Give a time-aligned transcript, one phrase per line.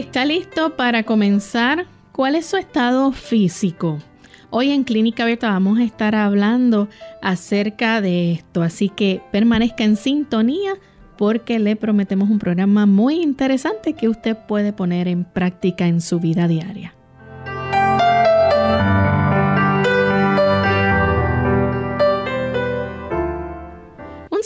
[0.00, 1.84] ¿Está listo para comenzar?
[2.10, 3.98] ¿Cuál es su estado físico?
[4.48, 6.88] Hoy en Clínica Abierta vamos a estar hablando
[7.20, 10.72] acerca de esto, así que permanezca en sintonía
[11.18, 16.18] porque le prometemos un programa muy interesante que usted puede poner en práctica en su
[16.18, 16.94] vida diaria.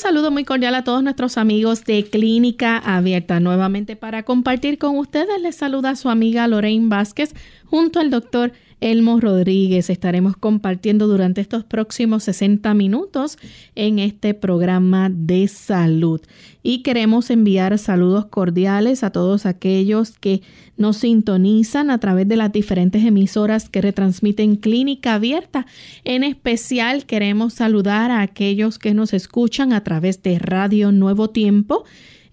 [0.05, 3.41] Saludo muy cordial a todos nuestros amigos de Clínica Abierta.
[3.41, 7.33] Nuevamente para compartir con ustedes les saluda su amiga Lorraine Vázquez
[7.65, 9.91] junto al doctor Elmo Rodríguez.
[9.91, 13.39] Estaremos compartiendo durante estos próximos 60 minutos
[13.75, 16.21] en este programa de salud.
[16.63, 20.43] Y queremos enviar saludos cordiales a todos aquellos que
[20.77, 25.67] nos sintonizan a través de las diferentes emisoras que retransmiten Clínica Abierta.
[26.05, 31.85] En especial queremos saludar a aquellos que nos escuchan a través de Radio Nuevo Tiempo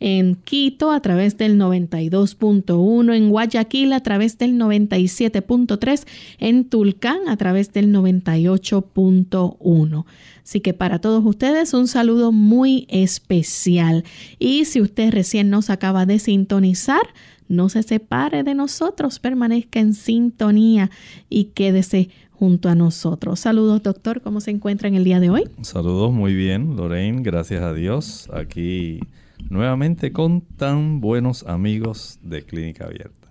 [0.02, 6.06] en Quito a través del 92.1, en Guayaquil a través del 97.3,
[6.40, 10.06] en Tulcán a través del 98.1.
[10.44, 14.04] Así que para todos ustedes un saludo muy especial.
[14.40, 17.04] Y si usted recién nos acaba de sintonizar,
[17.48, 20.92] no se separe de nosotros, permanezca en sintonía
[21.30, 23.40] y quédese junto a nosotros.
[23.40, 25.44] Saludos, doctor, ¿cómo se encuentra en el día de hoy?
[25.62, 28.28] Saludos, muy bien, Lorraine, gracias a Dios.
[28.34, 29.00] Aquí
[29.50, 33.30] nuevamente con tan buenos amigos de Clínica Abierta.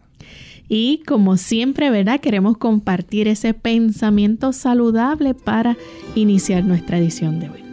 [0.69, 2.21] Y como siempre, ¿verdad?
[2.21, 5.77] Queremos compartir ese pensamiento saludable para
[6.15, 7.65] iniciar nuestra edición de hoy.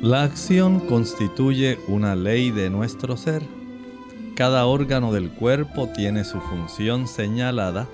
[0.00, 3.42] La acción constituye una ley de nuestro ser.
[4.36, 7.88] Cada órgano del cuerpo tiene su función señalada,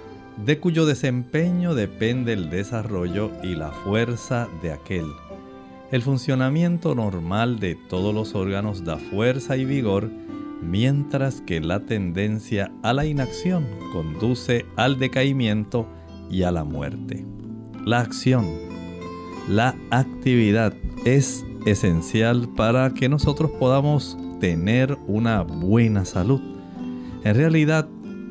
[0.45, 5.07] de cuyo desempeño depende el desarrollo y la fuerza de aquel.
[5.93, 10.11] El funcionamiento normal de todos los órganos da fuerza y vigor,
[10.63, 15.87] mientras que la tendencia a la inacción conduce al decaimiento
[16.31, 17.27] y a la muerte.
[17.85, 18.47] La acción,
[19.51, 20.73] la actividad
[21.05, 26.41] es esencial para que nosotros podamos tener una buena salud.
[27.23, 27.87] En realidad,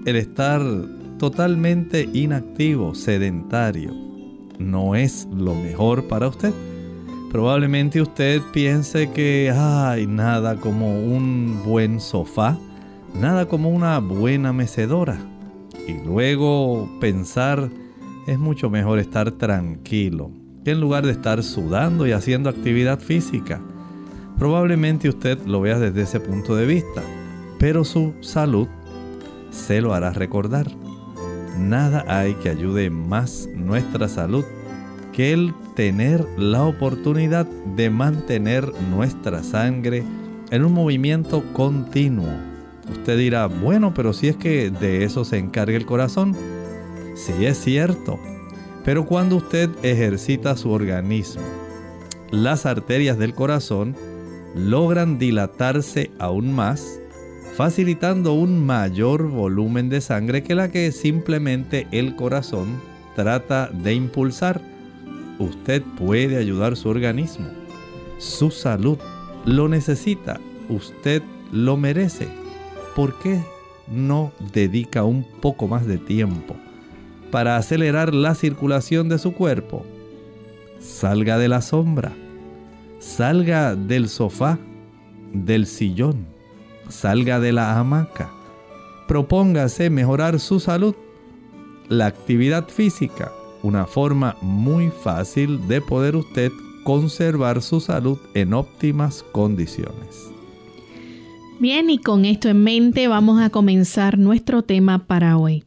[0.07, 0.63] el estar
[1.19, 3.93] totalmente inactivo, sedentario,
[4.57, 6.53] no es lo mejor para usted.
[7.31, 12.57] Probablemente usted piense que hay nada como un buen sofá,
[13.17, 15.17] nada como una buena mecedora.
[15.87, 17.69] Y luego pensar
[18.27, 20.29] es mucho mejor estar tranquilo
[20.65, 23.61] que en lugar de estar sudando y haciendo actividad física.
[24.37, 27.01] Probablemente usted lo vea desde ese punto de vista,
[27.57, 28.67] pero su salud
[29.51, 30.67] se lo hará recordar.
[31.57, 34.43] Nada hay que ayude más nuestra salud
[35.13, 40.03] que el tener la oportunidad de mantener nuestra sangre
[40.51, 42.29] en un movimiento continuo.
[42.91, 46.35] Usted dirá, bueno, pero si es que de eso se encarga el corazón.
[47.15, 48.19] Sí es cierto,
[48.83, 51.43] Pero cuando usted ejercita su organismo,
[52.31, 53.95] las arterias del corazón
[54.55, 56.99] logran dilatarse aún más,
[57.55, 62.81] facilitando un mayor volumen de sangre que la que simplemente el corazón
[63.15, 64.70] trata de impulsar.
[65.41, 67.47] Usted puede ayudar su organismo.
[68.19, 68.99] Su salud
[69.43, 70.39] lo necesita.
[70.69, 72.27] Usted lo merece.
[72.95, 73.41] ¿Por qué
[73.91, 76.55] no dedica un poco más de tiempo
[77.31, 79.83] para acelerar la circulación de su cuerpo?
[80.79, 82.11] Salga de la sombra.
[82.99, 84.59] Salga del sofá,
[85.33, 86.27] del sillón.
[86.87, 88.29] Salga de la hamaca.
[89.07, 90.93] Propóngase mejorar su salud.
[91.89, 93.31] La actividad física,
[93.63, 96.51] una forma muy fácil de poder usted
[96.83, 100.31] conservar su salud en óptimas condiciones.
[101.59, 105.63] Bien, y con esto en mente vamos a comenzar nuestro tema para hoy.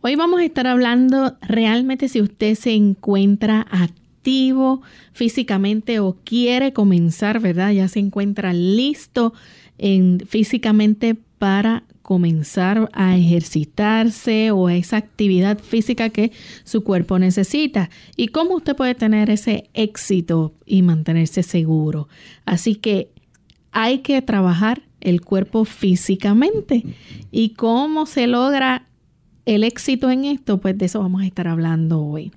[0.00, 4.82] Hoy vamos a estar hablando realmente si usted se encuentra activo
[5.12, 7.72] físicamente o quiere comenzar, ¿verdad?
[7.72, 9.32] Ya se encuentra listo
[9.78, 18.28] en, físicamente para comenzar a ejercitarse o esa actividad física que su cuerpo necesita y
[18.28, 22.08] cómo usted puede tener ese éxito y mantenerse seguro.
[22.44, 23.08] Así que
[23.72, 26.84] hay que trabajar el cuerpo físicamente
[27.30, 28.84] y cómo se logra
[29.46, 32.32] el éxito en esto, pues de eso vamos a estar hablando hoy.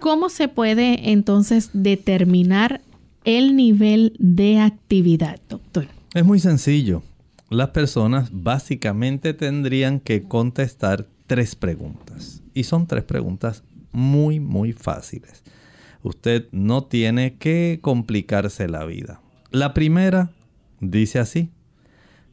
[0.00, 2.82] ¿Cómo se puede entonces determinar
[3.24, 5.88] el nivel de actividad, doctor?
[6.12, 7.02] Es muy sencillo
[7.52, 12.42] las personas básicamente tendrían que contestar tres preguntas.
[12.54, 13.62] Y son tres preguntas
[13.92, 15.42] muy, muy fáciles.
[16.02, 19.20] Usted no tiene que complicarse la vida.
[19.50, 20.30] La primera
[20.80, 21.50] dice así.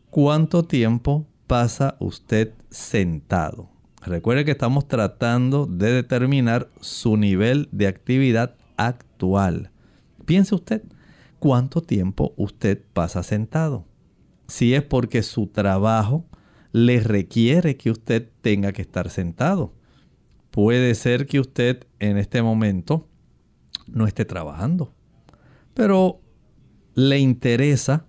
[0.09, 3.69] ¿Cuánto tiempo pasa usted sentado?
[4.01, 9.69] Recuerde que estamos tratando de determinar su nivel de actividad actual.
[10.25, 10.81] Piense usted,
[11.37, 13.88] ¿cuánto tiempo usted pasa sentado?
[14.49, 16.25] Si es porque su trabajo
[16.71, 19.73] le requiere que usted tenga que estar sentado.
[20.51, 23.07] Puede ser que usted en este momento
[23.87, 24.93] no esté trabajando,
[25.73, 26.19] pero
[26.95, 28.05] le interesa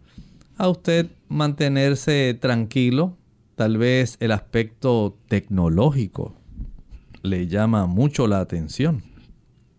[0.56, 3.16] a usted mantenerse tranquilo.
[3.54, 6.34] Tal vez el aspecto tecnológico
[7.22, 9.02] le llama mucho la atención.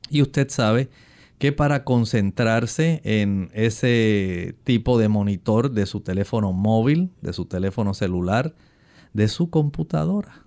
[0.09, 0.89] Y usted sabe
[1.41, 7.95] que para concentrarse en ese tipo de monitor de su teléfono móvil, de su teléfono
[7.95, 8.53] celular,
[9.13, 10.45] de su computadora,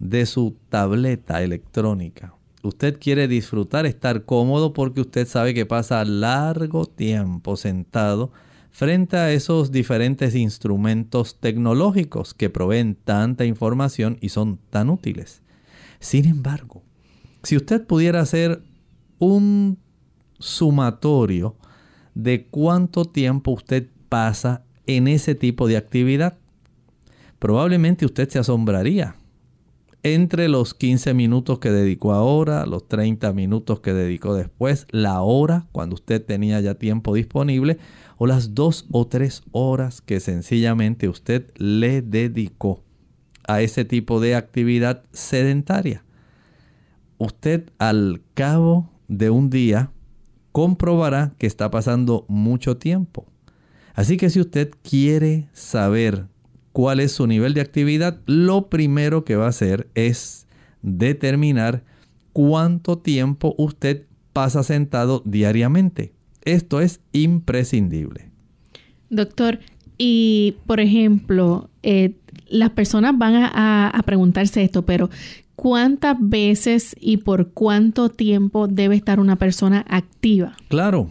[0.00, 2.34] de su tableta electrónica.
[2.64, 8.32] Usted quiere disfrutar, estar cómodo porque usted sabe que pasa largo tiempo sentado
[8.72, 15.42] frente a esos diferentes instrumentos tecnológicos que proveen tanta información y son tan útiles.
[16.00, 16.82] Sin embargo,
[17.44, 18.64] si usted pudiera hacer
[19.20, 19.83] un
[20.44, 21.56] sumatorio
[22.14, 26.38] de cuánto tiempo usted pasa en ese tipo de actividad.
[27.38, 29.16] Probablemente usted se asombraría.
[30.02, 35.66] Entre los 15 minutos que dedicó ahora, los 30 minutos que dedicó después, la hora
[35.72, 37.78] cuando usted tenía ya tiempo disponible,
[38.18, 42.82] o las dos o tres horas que sencillamente usted le dedicó
[43.48, 46.04] a ese tipo de actividad sedentaria.
[47.16, 49.90] Usted al cabo de un día
[50.54, 53.26] comprobará que está pasando mucho tiempo.
[53.92, 56.26] Así que si usted quiere saber
[56.70, 60.46] cuál es su nivel de actividad, lo primero que va a hacer es
[60.80, 61.82] determinar
[62.32, 66.12] cuánto tiempo usted pasa sentado diariamente.
[66.44, 68.30] Esto es imprescindible.
[69.10, 69.58] Doctor,
[69.98, 72.14] y por ejemplo, eh,
[72.46, 75.10] las personas van a, a, preguntarse esto, pero
[75.56, 80.56] ¿cuántas veces y por cuánto tiempo debe estar una persona activa?
[80.68, 81.10] Claro,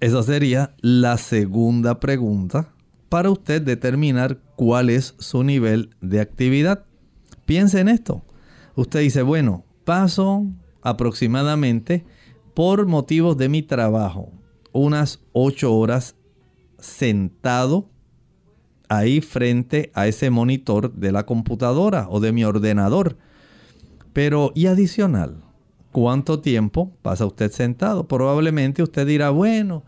[0.00, 2.72] esa sería la segunda pregunta
[3.08, 6.84] para usted determinar cuál es su nivel de actividad.
[7.44, 8.22] Piense en esto.
[8.76, 10.46] Usted dice, bueno, paso
[10.82, 12.04] aproximadamente
[12.54, 14.32] por motivos de mi trabajo
[14.72, 16.16] unas ocho horas
[16.78, 17.90] sentado
[18.88, 23.18] ahí frente a ese monitor de la computadora o de mi ordenador.
[24.12, 25.42] Pero, y adicional,
[25.92, 28.08] ¿cuánto tiempo pasa usted sentado?
[28.08, 29.84] Probablemente usted dirá, bueno,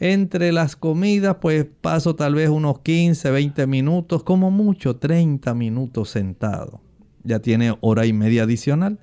[0.00, 6.10] entre las comidas pues paso tal vez unos 15, 20 minutos, como mucho 30 minutos
[6.10, 6.80] sentado.
[7.22, 8.98] Ya tiene hora y media adicional.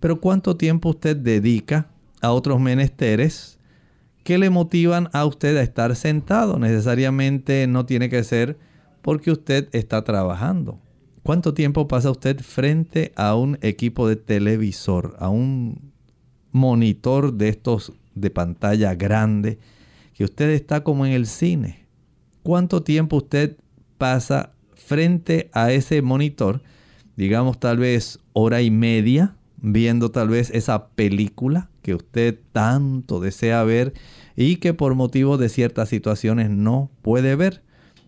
[0.00, 1.88] Pero ¿cuánto tiempo usted dedica
[2.22, 3.58] a otros menesteres
[4.24, 6.58] que le motivan a usted a estar sentado?
[6.58, 8.58] Necesariamente no tiene que ser
[9.02, 10.78] porque usted está trabajando.
[11.22, 15.92] ¿Cuánto tiempo pasa usted frente a un equipo de televisor, a un
[16.52, 19.58] monitor de estos de pantalla grande,
[20.14, 21.86] que usted está como en el cine.
[22.42, 23.56] ¿Cuánto tiempo usted
[23.98, 26.62] pasa frente a ese monitor?
[27.16, 33.62] Digamos tal vez hora y media, viendo tal vez esa película que usted tanto desea
[33.64, 33.92] ver
[34.36, 37.62] y que por motivo de ciertas situaciones no puede ver.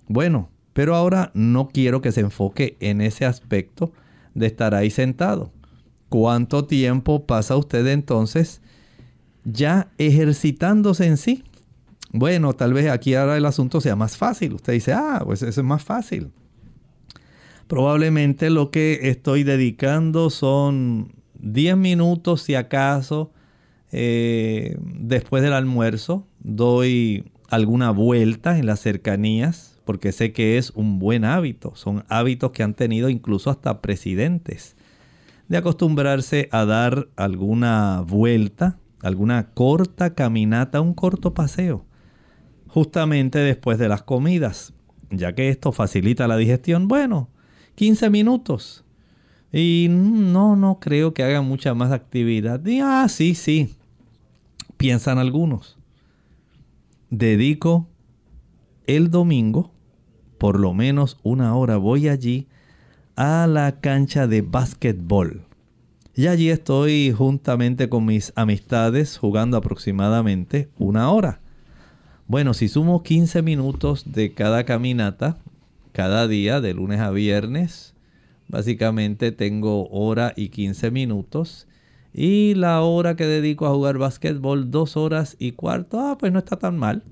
[0.08, 3.92] Bueno, pero ahora no quiero que se enfoque en ese aspecto
[4.34, 5.52] de estar ahí sentado.
[6.08, 8.60] ¿Cuánto tiempo pasa usted entonces
[9.44, 11.44] ya ejercitándose en sí?
[12.12, 14.52] Bueno, tal vez aquí ahora el asunto sea más fácil.
[14.52, 16.30] Usted dice, ah, pues eso es más fácil.
[17.66, 23.32] Probablemente lo que estoy dedicando son 10 minutos si acaso
[23.90, 26.26] eh, después del almuerzo.
[26.40, 31.76] Doy alguna vuelta en las cercanías porque sé que es un buen hábito.
[31.76, 34.74] Son hábitos que han tenido incluso hasta presidentes.
[35.48, 41.84] De acostumbrarse a dar alguna vuelta, alguna corta caminata, un corto paseo,
[42.68, 44.72] justamente después de las comidas.
[45.10, 47.28] Ya que esto facilita la digestión, bueno,
[47.74, 48.82] 15 minutos.
[49.52, 52.62] Y no, no creo que haga mucha más actividad.
[52.82, 53.74] Ah, sí, sí.
[54.78, 55.76] Piensan algunos.
[57.14, 57.90] Dedico
[58.86, 59.70] el domingo,
[60.38, 62.48] por lo menos una hora, voy allí
[63.16, 65.44] a la cancha de básquetbol.
[66.14, 71.42] Y allí estoy juntamente con mis amistades jugando aproximadamente una hora.
[72.28, 75.36] Bueno, si sumo 15 minutos de cada caminata,
[75.92, 77.94] cada día, de lunes a viernes,
[78.48, 81.66] básicamente tengo hora y 15 minutos.
[82.14, 86.38] Y la hora que dedico a jugar básquetbol, dos horas y cuarto, ah, pues no
[86.38, 87.02] está tan mal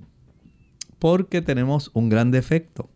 [1.00, 2.88] porque tenemos un gran defecto.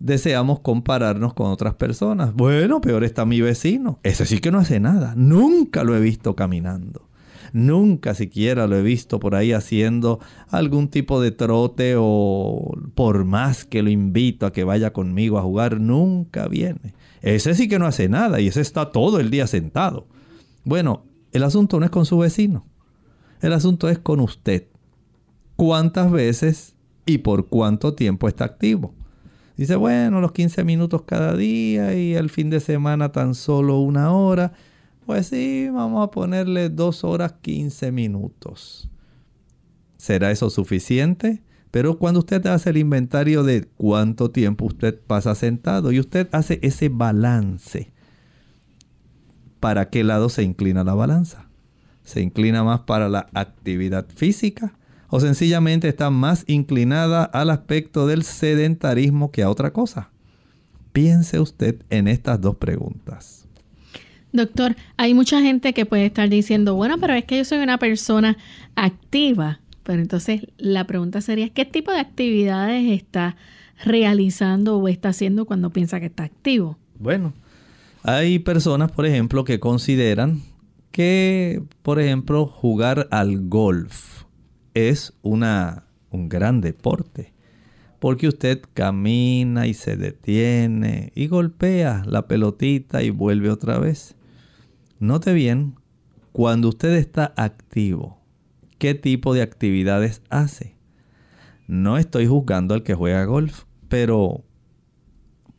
[0.00, 2.34] Deseamos compararnos con otras personas.
[2.34, 4.00] Bueno, peor está mi vecino.
[4.02, 5.14] Ese sí que no hace nada.
[5.16, 7.08] Nunca lo he visto caminando.
[7.52, 10.18] Nunca siquiera lo he visto por ahí haciendo
[10.48, 15.42] algún tipo de trote o por más que lo invito a que vaya conmigo a
[15.42, 16.94] jugar, nunca viene.
[17.22, 20.08] Ese sí que no hace nada y ese está todo el día sentado.
[20.64, 22.66] Bueno, el asunto no es con su vecino.
[23.40, 24.66] El asunto es con usted
[25.56, 26.74] cuántas veces
[27.06, 28.94] y por cuánto tiempo está activo.
[29.56, 34.12] Dice, bueno, los 15 minutos cada día y el fin de semana tan solo una
[34.12, 34.52] hora.
[35.06, 38.88] Pues sí, vamos a ponerle dos horas 15 minutos.
[39.96, 41.42] ¿Será eso suficiente?
[41.70, 46.58] Pero cuando usted hace el inventario de cuánto tiempo usted pasa sentado y usted hace
[46.62, 47.92] ese balance,
[49.64, 51.46] ¿para qué lado se inclina la balanza?
[52.02, 54.74] ¿Se inclina más para la actividad física
[55.08, 60.10] o sencillamente está más inclinada al aspecto del sedentarismo que a otra cosa?
[60.92, 63.48] Piense usted en estas dos preguntas.
[64.32, 67.78] Doctor, hay mucha gente que puede estar diciendo, bueno, pero es que yo soy una
[67.78, 68.36] persona
[68.76, 69.60] activa.
[69.82, 73.36] Pero entonces la pregunta sería, ¿qué tipo de actividades está
[73.82, 76.76] realizando o está haciendo cuando piensa que está activo?
[76.98, 77.32] Bueno,
[78.04, 80.42] hay personas, por ejemplo, que consideran
[80.90, 84.24] que, por ejemplo, jugar al golf
[84.74, 87.32] es una, un gran deporte.
[88.00, 94.16] Porque usted camina y se detiene y golpea la pelotita y vuelve otra vez.
[94.98, 95.76] Note bien,
[96.32, 98.20] cuando usted está activo,
[98.76, 100.76] ¿qué tipo de actividades hace?
[101.66, 104.44] No estoy juzgando al que juega golf, pero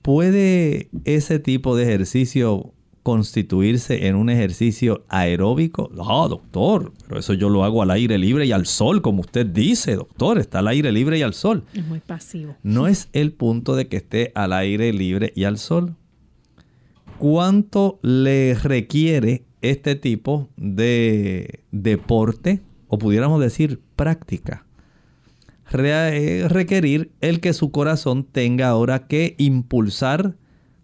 [0.06, 5.90] ¿puede ese tipo de ejercicio constituirse en un ejercicio aeróbico?
[5.96, 9.48] No, doctor, pero eso yo lo hago al aire libre y al sol, como usted
[9.48, 11.64] dice, doctor, está al aire libre y al sol.
[11.74, 12.56] Es muy pasivo.
[12.62, 15.96] No es el punto de que esté al aire libre y al sol.
[17.18, 24.65] ¿Cuánto le requiere este tipo de deporte, o pudiéramos decir práctica?
[25.74, 30.36] Eh, requerir el que su corazón tenga ahora que impulsar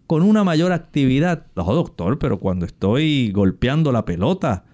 [0.06, 1.46] con una mayor actividad.
[1.56, 4.64] No, doctor, pero cuando estoy golpeando la pelota,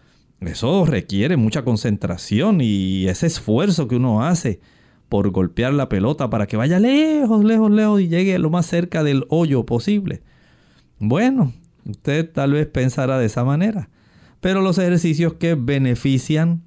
[0.41, 4.61] eso requiere mucha concentración y ese esfuerzo que uno hace
[5.09, 9.03] por golpear la pelota para que vaya lejos, lejos, lejos y llegue lo más cerca
[9.03, 10.23] del hoyo posible.
[10.99, 11.53] Bueno,
[11.87, 13.91] usted tal vez pensará de esa manera,
[14.41, 16.63] pero los ejercicios que benefician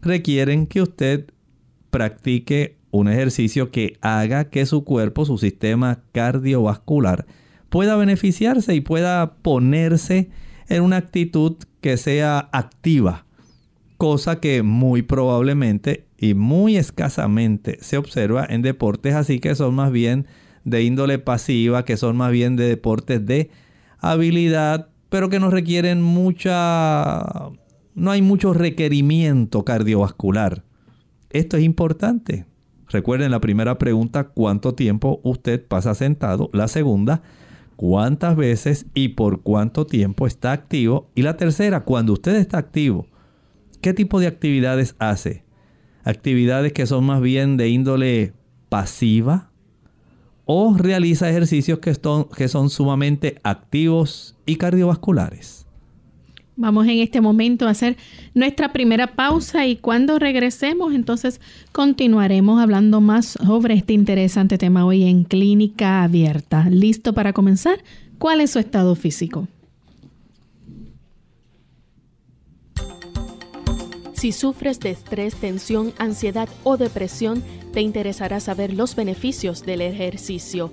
[0.00, 1.26] requieren que usted
[1.90, 7.26] practique un ejercicio que haga que su cuerpo, su sistema cardiovascular,
[7.68, 10.30] pueda beneficiarse y pueda ponerse
[10.68, 13.26] en una actitud que sea activa,
[13.96, 19.90] cosa que muy probablemente y muy escasamente se observa en deportes así que son más
[19.90, 20.28] bien
[20.62, 23.50] de índole pasiva, que son más bien de deportes de
[23.98, 27.50] habilidad, pero que no requieren mucha
[27.96, 30.62] no hay mucho requerimiento cardiovascular.
[31.30, 32.46] Esto es importante.
[32.88, 36.50] Recuerden la primera pregunta, ¿cuánto tiempo usted pasa sentado?
[36.52, 37.22] La segunda,
[37.76, 41.10] ¿cuántas veces y por cuánto tiempo está activo?
[41.14, 43.06] Y la tercera, cuando usted está activo,
[43.80, 45.44] ¿qué tipo de actividades hace?
[46.04, 48.32] Actividades que son más bien de índole
[48.68, 49.50] pasiva
[50.44, 55.63] o realiza ejercicios que son, que son sumamente activos y cardiovasculares.
[56.56, 57.96] Vamos en este momento a hacer
[58.32, 61.40] nuestra primera pausa y cuando regresemos entonces
[61.72, 66.68] continuaremos hablando más sobre este interesante tema hoy en clínica abierta.
[66.70, 67.82] ¿Listo para comenzar?
[68.18, 69.48] ¿Cuál es su estado físico?
[74.12, 77.42] Si sufres de estrés, tensión, ansiedad o depresión,
[77.74, 80.72] te interesará saber los beneficios del ejercicio.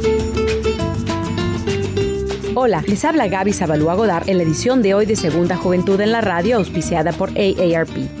[2.63, 6.11] Hola, les habla Gaby Zabalúa Godard en la edición de hoy de Segunda Juventud en
[6.11, 8.20] la Radio, auspiciada por AARP.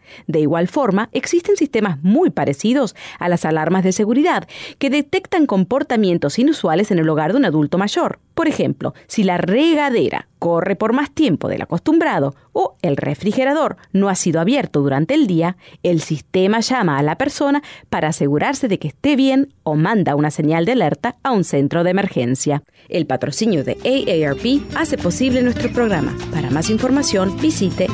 [0.27, 4.47] De igual forma, existen sistemas muy parecidos a las alarmas de seguridad,
[4.77, 8.19] que detectan comportamientos inusuales en el hogar de un adulto mayor.
[8.33, 14.09] Por ejemplo, si la regadera corre por más tiempo del acostumbrado o el refrigerador no
[14.09, 18.79] ha sido abierto durante el día, el sistema llama a la persona para asegurarse de
[18.79, 22.63] que esté bien o manda una señal de alerta a un centro de emergencia.
[22.89, 26.15] El patrocinio de AARP hace posible nuestro programa.
[26.31, 27.87] Para más información visite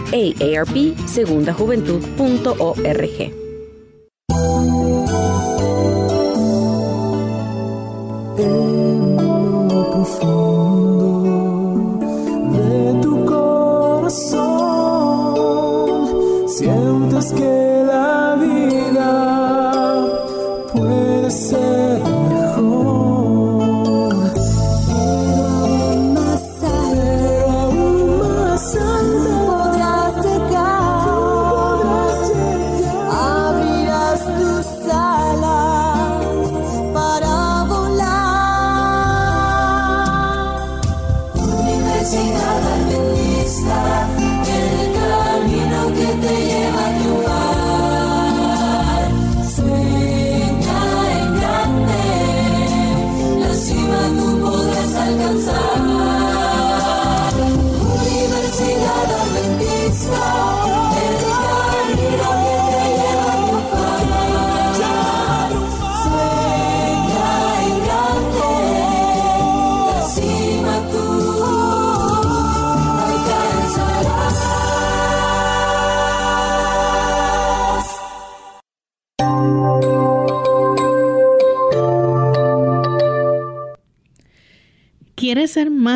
[2.07, 3.47] aarpsegundajuventud.org.
[17.33, 17.76] que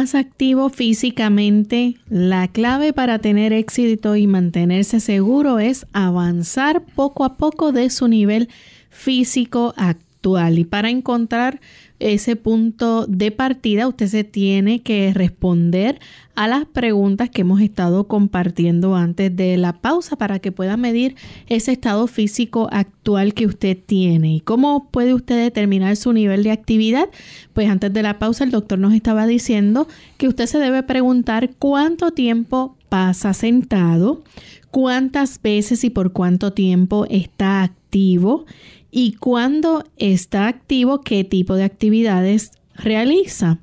[0.01, 7.37] más activo físicamente, la clave para tener éxito y mantenerse seguro es avanzar poco a
[7.37, 8.49] poco de su nivel
[8.89, 10.57] físico actual.
[10.57, 11.61] Y para encontrar
[12.01, 15.99] ese punto de partida, usted se tiene que responder
[16.33, 21.15] a las preguntas que hemos estado compartiendo antes de la pausa para que pueda medir
[21.47, 24.35] ese estado físico actual que usted tiene.
[24.35, 27.09] ¿Y cómo puede usted determinar su nivel de actividad?
[27.53, 29.87] Pues antes de la pausa el doctor nos estaba diciendo
[30.17, 34.23] que usted se debe preguntar cuánto tiempo pasa sentado,
[34.71, 38.45] cuántas veces y por cuánto tiempo está activo
[38.91, 43.59] y cuando está activo, qué tipo de actividades realiza.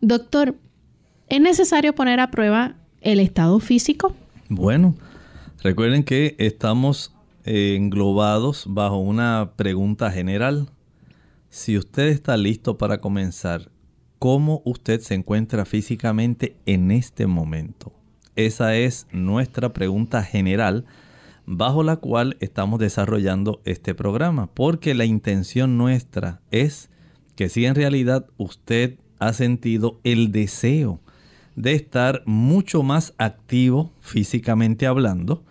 [0.00, 0.56] Doctor,
[1.28, 4.14] ¿es necesario poner a prueba el estado físico?
[4.48, 4.94] Bueno,
[5.62, 10.70] recuerden que estamos eh, englobados bajo una pregunta general.
[11.50, 13.70] Si usted está listo para comenzar,
[14.18, 17.92] ¿cómo usted se encuentra físicamente en este momento?
[18.34, 20.86] Esa es nuestra pregunta general
[21.46, 26.90] bajo la cual estamos desarrollando este programa, porque la intención nuestra es
[27.36, 31.00] que si en realidad usted ha sentido el deseo
[31.56, 35.44] de estar mucho más activo físicamente hablando,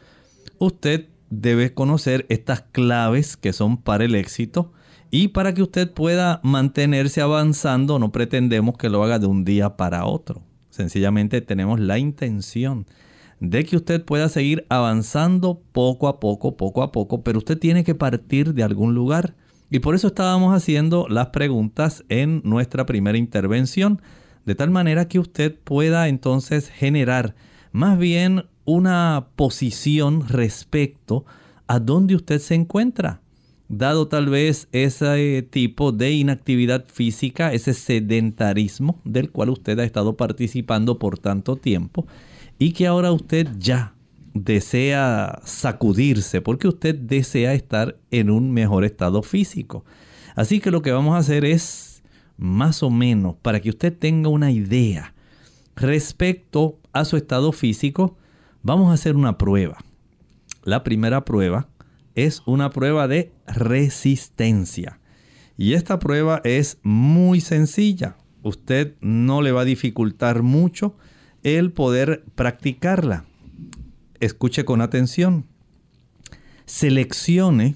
[0.57, 4.71] usted debe conocer estas claves que son para el éxito
[5.09, 9.77] y para que usted pueda mantenerse avanzando, no pretendemos que lo haga de un día
[9.77, 10.41] para otro.
[10.69, 12.87] Sencillamente tenemos la intención
[13.43, 17.83] de que usted pueda seguir avanzando poco a poco, poco a poco, pero usted tiene
[17.83, 19.35] que partir de algún lugar.
[19.69, 24.01] Y por eso estábamos haciendo las preguntas en nuestra primera intervención,
[24.45, 27.35] de tal manera que usted pueda entonces generar
[27.73, 31.25] más bien una posición respecto
[31.67, 33.19] a dónde usted se encuentra.
[33.67, 40.15] Dado tal vez ese tipo de inactividad física, ese sedentarismo del cual usted ha estado
[40.15, 42.07] participando por tanto tiempo,
[42.59, 43.93] y que ahora usted ya
[44.33, 49.85] desea sacudirse porque usted desea estar en un mejor estado físico.
[50.35, 52.03] Así que lo que vamos a hacer es
[52.37, 55.13] más o menos para que usted tenga una idea
[55.75, 58.17] respecto a su estado físico,
[58.61, 59.77] vamos a hacer una prueba.
[60.63, 61.67] La primera prueba
[62.15, 64.99] es una prueba de resistencia.
[65.57, 68.17] Y esta prueba es muy sencilla.
[68.41, 70.95] Usted no le va a dificultar mucho
[71.43, 73.25] el poder practicarla.
[74.19, 75.45] Escuche con atención.
[76.65, 77.75] Seleccione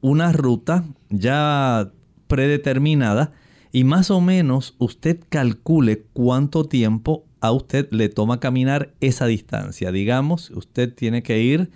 [0.00, 1.90] una ruta ya
[2.28, 3.32] predeterminada
[3.72, 9.90] y más o menos usted calcule cuánto tiempo a usted le toma caminar esa distancia.
[9.92, 11.70] Digamos, usted tiene que ir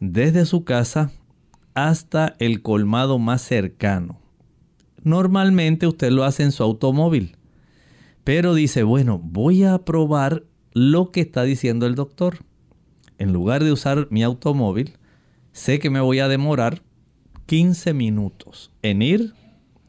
[0.00, 1.10] desde su casa
[1.74, 4.20] hasta el colmado más cercano.
[5.02, 7.36] Normalmente usted lo hace en su automóvil,
[8.24, 10.44] pero dice, bueno, voy a probar
[10.78, 12.38] lo que está diciendo el doctor.
[13.18, 14.92] En lugar de usar mi automóvil,
[15.52, 16.82] sé que me voy a demorar
[17.46, 19.34] 15 minutos en ir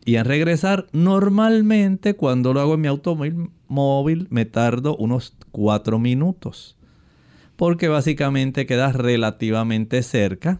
[0.04, 0.88] y en regresar.
[0.92, 6.76] Normalmente cuando lo hago en mi automóvil móvil me tardo unos 4 minutos.
[7.56, 10.60] Porque básicamente queda relativamente cerca,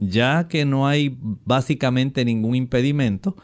[0.00, 3.36] ya que no hay básicamente ningún impedimento.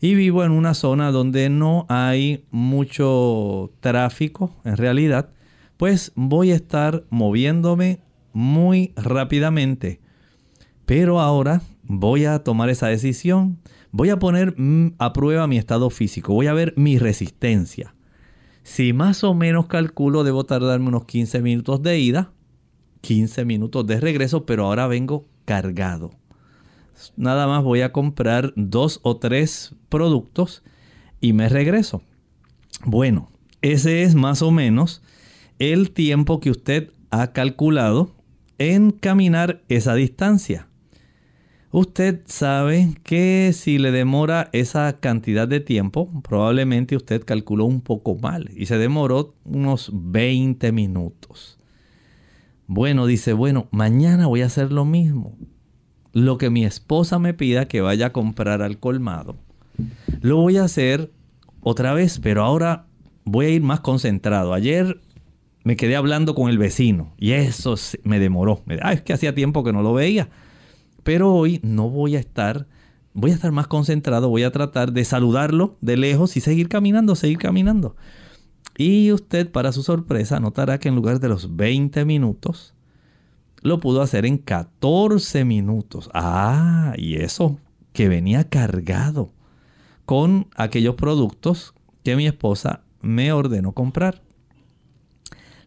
[0.00, 5.30] Y vivo en una zona donde no hay mucho tráfico en realidad
[5.76, 8.00] pues voy a estar moviéndome
[8.32, 10.00] muy rápidamente.
[10.86, 13.58] Pero ahora voy a tomar esa decisión.
[13.90, 14.54] Voy a poner
[14.98, 16.34] a prueba mi estado físico.
[16.34, 17.94] Voy a ver mi resistencia.
[18.62, 22.32] Si más o menos calculo, debo tardarme unos 15 minutos de ida,
[23.02, 26.10] 15 minutos de regreso, pero ahora vengo cargado.
[27.16, 30.62] Nada más voy a comprar dos o tres productos
[31.20, 32.02] y me regreso.
[32.84, 35.02] Bueno, ese es más o menos
[35.72, 38.14] el tiempo que usted ha calculado
[38.58, 40.68] en caminar esa distancia.
[41.70, 48.14] Usted sabe que si le demora esa cantidad de tiempo, probablemente usted calculó un poco
[48.14, 51.58] mal y se demoró unos 20 minutos.
[52.66, 55.36] Bueno, dice, bueno, mañana voy a hacer lo mismo.
[56.12, 59.36] Lo que mi esposa me pida que vaya a comprar al colmado,
[60.20, 61.10] lo voy a hacer
[61.60, 62.86] otra vez, pero ahora
[63.24, 64.54] voy a ir más concentrado.
[64.54, 65.00] Ayer
[65.64, 67.74] me quedé hablando con el vecino y eso
[68.04, 68.62] me demoró.
[68.82, 70.28] Ah, es que hacía tiempo que no lo veía.
[71.02, 72.66] Pero hoy no voy a estar,
[73.14, 77.14] voy a estar más concentrado, voy a tratar de saludarlo de lejos y seguir caminando,
[77.14, 77.96] seguir caminando.
[78.76, 82.74] Y usted, para su sorpresa, notará que en lugar de los 20 minutos,
[83.62, 86.10] lo pudo hacer en 14 minutos.
[86.12, 87.58] Ah, y eso,
[87.94, 89.32] que venía cargado
[90.04, 91.72] con aquellos productos
[92.02, 94.23] que mi esposa me ordenó comprar.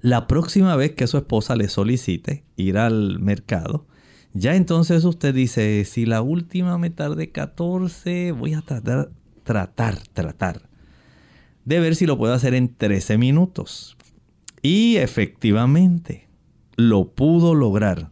[0.07, 3.87] La próxima vez que su esposa le solicite ir al mercado,
[4.31, 9.09] ya entonces usted dice, si la última me tarde 14, voy a tratar,
[9.43, 10.69] tratar, tratar
[11.65, 13.97] de ver si lo puedo hacer en 13 minutos.
[14.61, 16.29] Y efectivamente,
[16.77, 18.09] lo pudo lograr.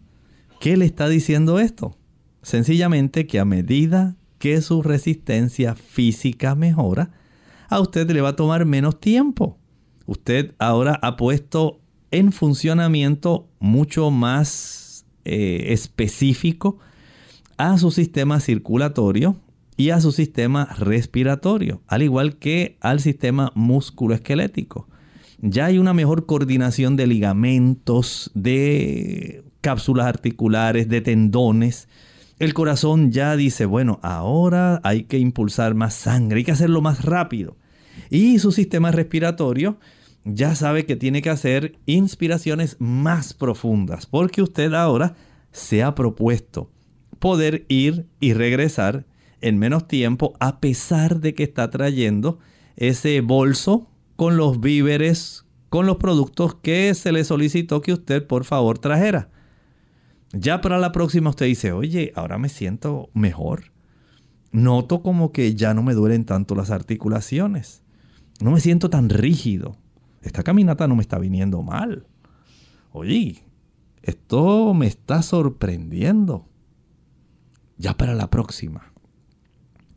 [0.60, 1.98] ¿Qué le está diciendo esto?
[2.42, 7.12] Sencillamente que a medida que su resistencia física mejora,
[7.70, 9.60] a usted le va a tomar menos tiempo
[10.06, 11.82] usted ahora ha puesto
[12.18, 16.78] en funcionamiento mucho más eh, específico
[17.58, 19.38] a su sistema circulatorio
[19.78, 24.88] y a su sistema respiratorio, al igual que al sistema musculoesquelético.
[25.40, 31.88] Ya hay una mejor coordinación de ligamentos, de cápsulas articulares, de tendones,
[32.38, 37.06] el corazón ya dice, bueno, ahora hay que impulsar más sangre, hay que hacerlo más
[37.06, 37.56] rápido.
[38.10, 39.78] Y su sistema respiratorio
[40.26, 45.16] ya sabe que tiene que hacer inspiraciones más profundas, porque usted ahora
[45.52, 46.72] se ha propuesto
[47.20, 49.06] poder ir y regresar
[49.40, 52.40] en menos tiempo a pesar de que está trayendo
[52.76, 58.44] ese bolso con los víveres, con los productos que se le solicitó que usted por
[58.44, 59.30] favor trajera.
[60.34, 63.72] Ya para la próxima usted dice, oye, ahora me siento mejor.
[64.52, 67.84] Noto como que ya no me duelen tanto las articulaciones.
[68.42, 69.78] No me siento tan rígido.
[70.26, 72.08] Esta caminata no me está viniendo mal.
[72.92, 73.44] Oye,
[74.02, 76.48] esto me está sorprendiendo.
[77.78, 78.92] Ya para la próxima.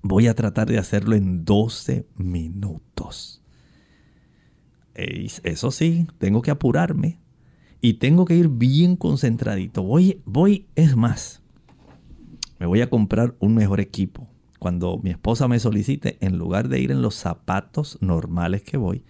[0.02, 3.42] Voy a tratar de hacerlo en 12 minutos.
[4.94, 7.18] Eso sí, tengo que apurarme
[7.80, 9.82] y tengo que ir bien concentradito.
[9.82, 11.40] Voy, voy, es más,
[12.58, 14.28] me voy a comprar un mejor equipo.
[14.58, 19.04] Cuando mi esposa me solicite, en lugar de ir en los zapatos normales que voy,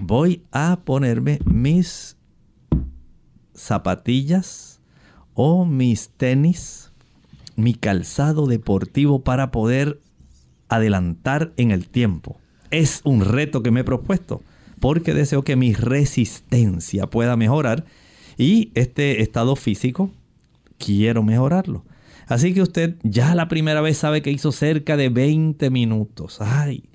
[0.00, 2.16] voy a ponerme mis
[3.54, 4.80] zapatillas
[5.34, 6.92] o mis tenis,
[7.56, 10.00] mi calzado deportivo para poder
[10.68, 12.38] adelantar en el tiempo.
[12.70, 14.42] Es un reto que me he propuesto
[14.80, 17.84] porque deseo que mi resistencia pueda mejorar
[18.36, 20.10] y este estado físico
[20.78, 21.84] quiero mejorarlo.
[22.26, 26.40] Así que usted ya la primera vez sabe que hizo cerca de 20 minutos.
[26.40, 26.88] Ay,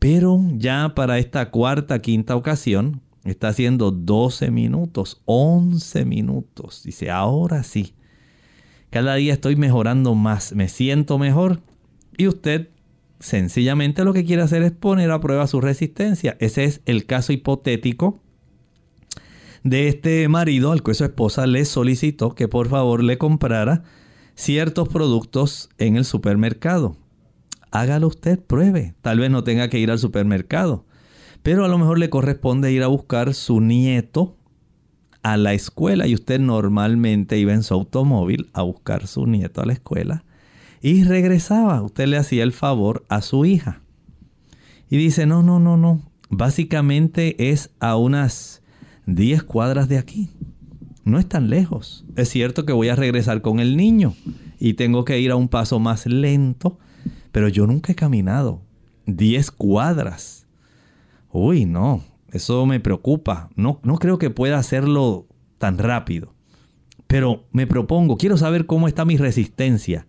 [0.00, 6.82] pero ya para esta cuarta, quinta ocasión está haciendo 12 minutos, 11 minutos.
[6.82, 7.94] Dice, ahora sí.
[8.88, 11.60] Cada día estoy mejorando más, me siento mejor.
[12.16, 12.70] Y usted
[13.20, 16.34] sencillamente lo que quiere hacer es poner a prueba su resistencia.
[16.40, 18.20] Ese es el caso hipotético
[19.64, 23.82] de este marido al que su esposa le solicitó que por favor le comprara
[24.34, 26.96] ciertos productos en el supermercado.
[27.70, 28.94] Hágalo usted, pruebe.
[29.02, 30.84] Tal vez no tenga que ir al supermercado,
[31.42, 34.36] pero a lo mejor le corresponde ir a buscar su nieto
[35.22, 39.66] a la escuela y usted normalmente iba en su automóvil a buscar su nieto a
[39.66, 40.24] la escuela
[40.82, 41.82] y regresaba.
[41.82, 43.82] Usted le hacía el favor a su hija.
[44.88, 46.00] Y dice, no, no, no, no.
[46.30, 48.62] Básicamente es a unas
[49.06, 50.30] 10 cuadras de aquí.
[51.04, 52.04] No es tan lejos.
[52.16, 54.14] Es cierto que voy a regresar con el niño
[54.58, 56.78] y tengo que ir a un paso más lento,
[57.32, 58.62] pero yo nunca he caminado
[59.06, 60.46] 10 cuadras.
[61.30, 63.50] Uy, no, eso me preocupa.
[63.56, 65.26] No, no creo que pueda hacerlo
[65.58, 66.34] tan rápido.
[67.06, 70.06] Pero me propongo, quiero saber cómo está mi resistencia.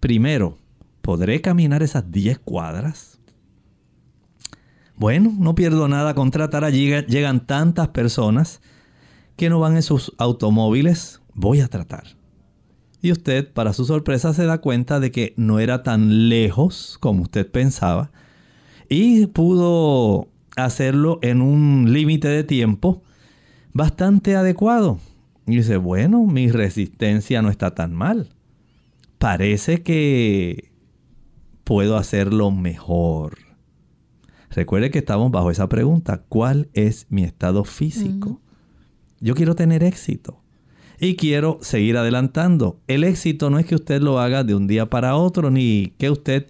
[0.00, 0.58] Primero,
[1.00, 3.18] ¿podré caminar esas 10 cuadras?
[4.96, 6.90] Bueno, no pierdo nada con tratar allí.
[7.08, 8.60] Llegan tantas personas
[9.36, 11.20] que no van en sus automóviles.
[11.34, 12.04] Voy a tratar.
[13.04, 17.22] Y usted, para su sorpresa, se da cuenta de que no era tan lejos como
[17.22, 18.10] usted pensaba.
[18.88, 23.02] Y pudo hacerlo en un límite de tiempo
[23.72, 24.98] bastante adecuado.
[25.46, 28.30] Y dice, bueno, mi resistencia no está tan mal
[29.24, 30.70] parece que
[31.64, 33.38] puedo hacerlo mejor.
[34.50, 36.24] Recuerde que estamos bajo esa pregunta.
[36.28, 38.42] ¿Cuál es mi estado físico?
[39.20, 40.43] Yo quiero tener éxito.
[41.00, 42.80] Y quiero seguir adelantando.
[42.86, 46.10] El éxito no es que usted lo haga de un día para otro, ni que
[46.10, 46.46] usted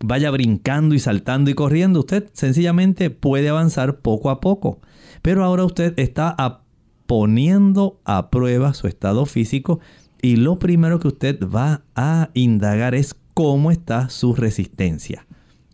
[0.00, 2.00] vaya brincando y saltando y corriendo.
[2.00, 4.80] Usted sencillamente puede avanzar poco a poco.
[5.22, 6.62] Pero ahora usted está
[7.06, 9.80] poniendo a prueba su estado físico
[10.20, 15.26] y lo primero que usted va a indagar es cómo está su resistencia.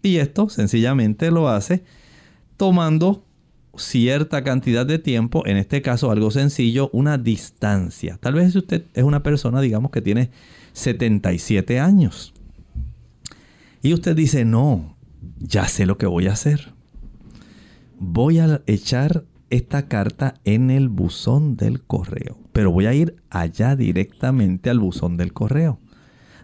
[0.03, 1.83] Y esto sencillamente lo hace
[2.57, 3.24] tomando
[3.79, 8.19] cierta cantidad de tiempo, en este caso algo sencillo, una distancia.
[8.21, 10.31] Tal vez usted es una persona, digamos, que tiene
[10.73, 12.35] 77 años.
[13.83, 14.97] Y usted dice, no,
[15.39, 16.73] ya sé lo que voy a hacer.
[17.99, 22.39] Voy a echar esta carta en el buzón del correo.
[22.53, 25.79] Pero voy a ir allá directamente al buzón del correo.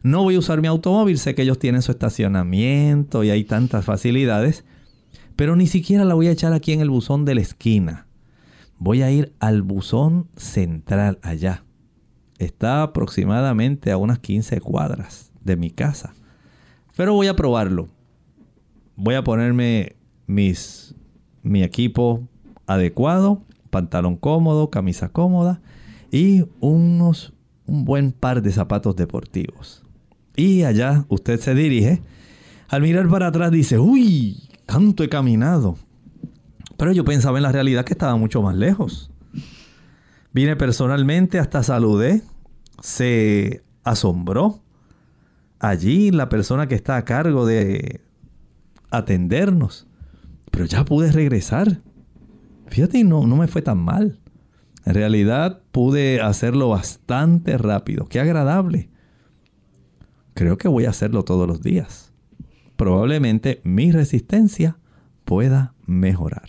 [0.03, 3.85] No voy a usar mi automóvil, sé que ellos tienen su estacionamiento y hay tantas
[3.85, 4.65] facilidades,
[5.37, 8.07] pero ni siquiera la voy a echar aquí en el buzón de la esquina.
[8.79, 11.65] Voy a ir al buzón central allá.
[12.39, 16.15] Está aproximadamente a unas 15 cuadras de mi casa.
[16.97, 17.89] Pero voy a probarlo.
[18.97, 20.95] Voy a ponerme mis,
[21.43, 22.23] mi equipo
[22.67, 25.61] adecuado, pantalón cómodo, camisa cómoda
[26.11, 27.33] y unos,
[27.67, 29.85] un buen par de zapatos deportivos.
[30.37, 32.03] Y allá usted se dirige.
[32.69, 35.77] Al mirar para atrás dice, uy, tanto he caminado.
[36.77, 39.11] Pero yo pensaba en la realidad que estaba mucho más lejos.
[40.33, 42.23] Vine personalmente, hasta saludé.
[42.81, 44.63] Se asombró.
[45.59, 48.01] Allí la persona que está a cargo de
[48.91, 49.89] atendernos.
[50.53, 51.81] Pero ya pude regresar.
[52.69, 54.21] Fíjate, no, no me fue tan mal.
[54.85, 58.07] En realidad pude hacerlo bastante rápido.
[58.07, 58.89] Qué agradable.
[60.35, 62.10] Creo que voy a hacerlo todos los días.
[62.81, 64.79] Probablemente mi resistencia
[65.27, 66.49] pueda mejorar.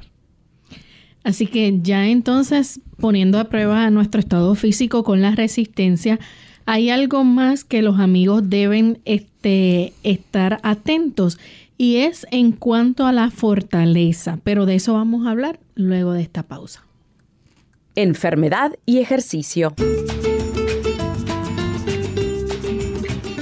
[1.26, 6.22] Así que ya entonces, poniendo a prueba nuestro estado físico con la resistencia,
[6.66, 11.38] hay algo más que los amigos deben este, estar atentos
[11.78, 16.22] y es en cuanto a la fortaleza, pero de eso vamos a hablar luego de
[16.22, 16.86] esta pausa.
[17.96, 19.74] Enfermedad y ejercicio.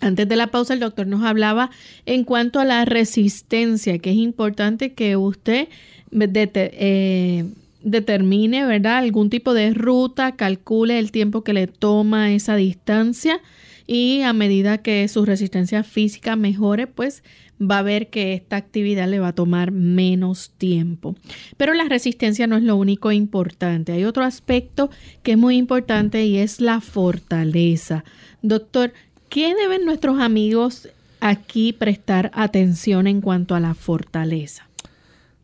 [0.00, 1.70] Antes de la pausa el doctor nos hablaba
[2.06, 5.68] en cuanto a la resistencia, que es importante que usted
[6.12, 7.44] eh,
[7.82, 13.40] determine, ¿verdad?, algún tipo de ruta, calcule el tiempo que le toma esa distancia
[13.88, 17.24] y a medida que su resistencia física mejore, pues
[17.60, 21.16] va a ver que esta actividad le va a tomar menos tiempo.
[21.56, 23.92] Pero la resistencia no es lo único importante.
[23.92, 24.90] Hay otro aspecto
[25.22, 28.04] que es muy importante y es la fortaleza.
[28.42, 28.92] Doctor,
[29.30, 34.68] ¿qué deben nuestros amigos aquí prestar atención en cuanto a la fortaleza?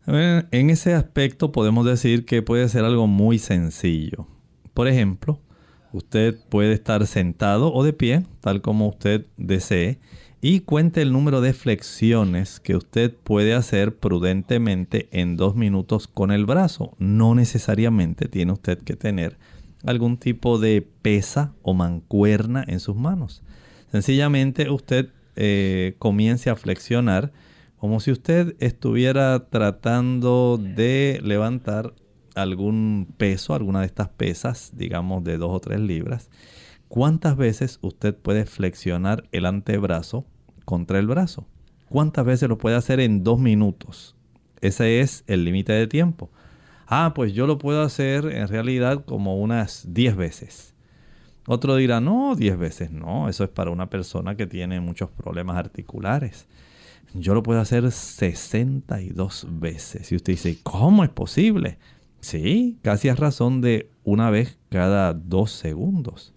[0.05, 4.27] En ese aspecto podemos decir que puede ser algo muy sencillo.
[4.75, 5.39] Por ejemplo,
[5.95, 9.97] Usted puede estar sentado o de pie, tal como usted desee,
[10.41, 16.31] y cuente el número de flexiones que usted puede hacer prudentemente en dos minutos con
[16.31, 16.97] el brazo.
[16.99, 19.37] No necesariamente tiene usted que tener
[19.85, 23.41] algún tipo de pesa o mancuerna en sus manos.
[23.89, 27.31] Sencillamente usted eh, comience a flexionar
[27.77, 31.93] como si usted estuviera tratando de levantar
[32.35, 36.29] algún peso, alguna de estas pesas, digamos de 2 o 3 libras,
[36.87, 40.25] ¿cuántas veces usted puede flexionar el antebrazo
[40.65, 41.47] contra el brazo?
[41.89, 44.15] ¿Cuántas veces lo puede hacer en dos minutos?
[44.61, 46.29] Ese es el límite de tiempo.
[46.87, 50.75] Ah, pues yo lo puedo hacer en realidad como unas 10 veces.
[51.47, 55.57] Otro dirá, no, 10 veces no, eso es para una persona que tiene muchos problemas
[55.57, 56.47] articulares.
[57.13, 60.11] Yo lo puedo hacer 62 veces.
[60.11, 61.77] Y usted dice, ¿cómo es posible?
[62.25, 66.33] Sí, casi a razón de una vez cada dos segundos.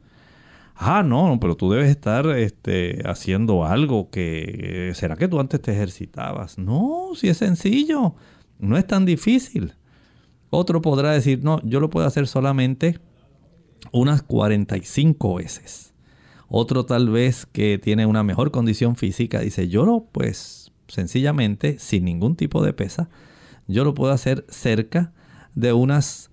[0.77, 4.93] Ah, no, pero tú debes estar este, haciendo algo que...
[4.95, 6.59] ¿Será que tú antes te ejercitabas?
[6.59, 8.17] No, si es sencillo,
[8.59, 9.77] no es tan difícil.
[10.51, 12.99] Otro podrá decir, no, yo lo puedo hacer solamente
[13.91, 15.95] unas 45 veces.
[16.49, 22.05] Otro tal vez que tiene una mejor condición física dice, yo lo pues sencillamente, sin
[22.05, 23.09] ningún tipo de pesa,
[23.69, 25.15] yo lo puedo hacer cerca
[25.59, 26.31] de unas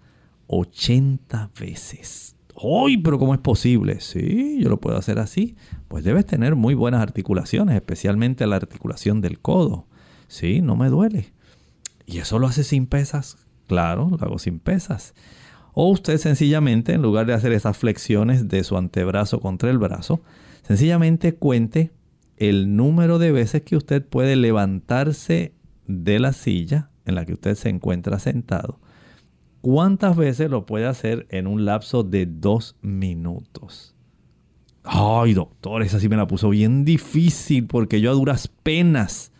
[0.48, 2.36] 80 veces.
[2.62, 2.98] ¡Uy!
[2.98, 4.00] Pero ¿cómo es posible?
[4.00, 5.56] Sí, yo lo puedo hacer así.
[5.88, 9.88] Pues debes tener muy buenas articulaciones, especialmente la articulación del codo.
[10.28, 11.34] Sí, no me duele.
[12.06, 13.38] ¿Y eso lo hace sin pesas?
[13.68, 15.16] Claro, lo hago sin pesas.
[15.74, 20.22] O usted sencillamente, en lugar de hacer esas flexiones de su antebrazo contra el brazo,
[20.62, 21.92] sencillamente cuente
[22.38, 25.56] el número de veces que usted puede levantarse
[25.88, 28.80] de la silla en la que usted se encuentra sentado.
[29.66, 33.96] ¿Cuántas veces lo puede hacer en un lapso de dos minutos?
[34.84, 39.32] Ay, doctor, esa sí me la puso bien difícil porque yo a duras penas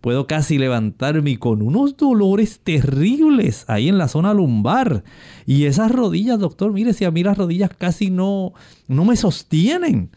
[0.00, 5.04] puedo casi levantarme con unos dolores terribles ahí en la zona lumbar.
[5.46, 8.54] Y esas rodillas, doctor, mire, si a mí las rodillas casi no,
[8.88, 10.10] no me sostienen.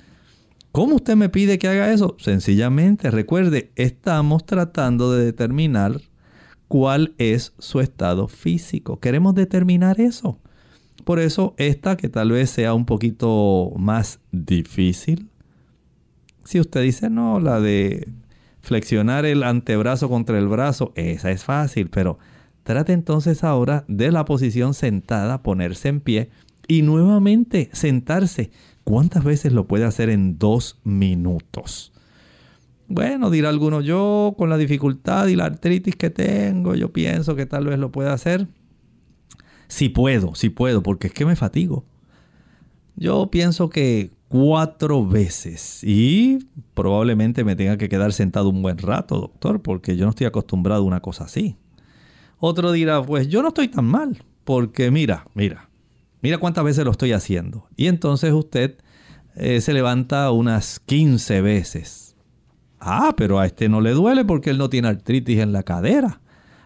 [0.72, 2.16] ¿Cómo usted me pide que haga eso?
[2.18, 6.02] Sencillamente, recuerde, estamos tratando de determinar
[6.68, 9.00] cuál es su estado físico.
[9.00, 10.40] Queremos determinar eso.
[11.04, 15.30] Por eso, esta que tal vez sea un poquito más difícil.
[16.44, 18.08] Si usted dice, no, la de
[18.62, 22.18] flexionar el antebrazo contra el brazo, esa es fácil, pero
[22.64, 26.30] trate entonces ahora de la posición sentada, ponerse en pie
[26.68, 28.52] y nuevamente sentarse.
[28.84, 31.92] ¿Cuántas veces lo puede hacer en dos minutos?
[32.88, 37.46] Bueno, dirá alguno, yo con la dificultad y la artritis que tengo, yo pienso que
[37.46, 38.48] tal vez lo pueda hacer.
[39.68, 41.86] Si puedo, si puedo, porque es que me fatigo.
[42.96, 46.40] Yo pienso que cuatro veces y
[46.74, 50.84] probablemente me tenga que quedar sentado un buen rato, doctor, porque yo no estoy acostumbrado
[50.84, 51.58] a una cosa así.
[52.38, 55.70] Otro dirá, pues yo no estoy tan mal, porque mira, mira,
[56.22, 57.68] mira cuántas veces lo estoy haciendo.
[57.76, 58.78] Y entonces usted
[59.36, 62.05] eh, se levanta unas 15 veces.
[62.88, 66.22] Ah, pero a este no le duele porque él no tiene artritis en la cadera.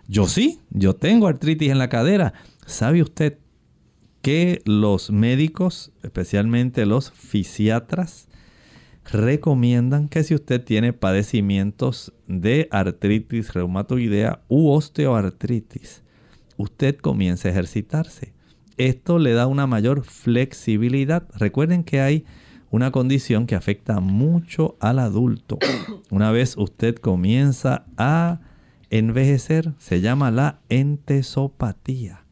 [0.06, 2.34] Yo sí, yo tengo artritis en la cadera.
[2.66, 3.38] ¿Sabe usted
[4.22, 8.28] que los médicos, especialmente los fisiatras,
[9.06, 16.04] recomiendan que si usted tiene padecimientos de artritis reumatoidea u osteoartritis,
[16.58, 18.34] usted comience a ejercitarse.
[18.76, 21.30] Esto le da una mayor flexibilidad.
[21.36, 22.26] Recuerden que hay
[22.72, 25.58] una condición que afecta mucho al adulto.
[26.12, 28.40] Una vez usted comienza a
[28.90, 32.24] envejecer, se llama la entesopatía.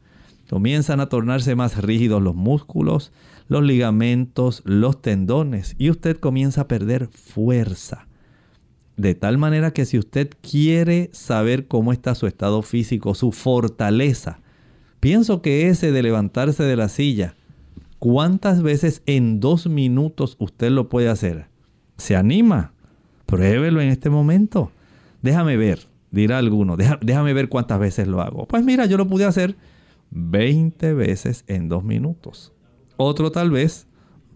[0.48, 3.12] Comienzan a tornarse más rígidos los músculos,
[3.48, 8.06] los ligamentos, los tendones y usted comienza a perder fuerza.
[8.96, 14.40] De tal manera que si usted quiere saber cómo está su estado físico, su fortaleza,
[15.00, 17.36] pienso que ese de levantarse de la silla,
[17.98, 21.46] ¿cuántas veces en dos minutos usted lo puede hacer?
[21.96, 22.72] ¿Se anima?
[23.26, 24.70] Pruébelo en este momento.
[25.22, 28.46] Déjame ver, dirá alguno, déjame ver cuántas veces lo hago.
[28.46, 29.56] Pues mira, yo lo pude hacer
[30.10, 32.52] 20 veces en dos minutos.
[32.96, 33.86] Otro tal vez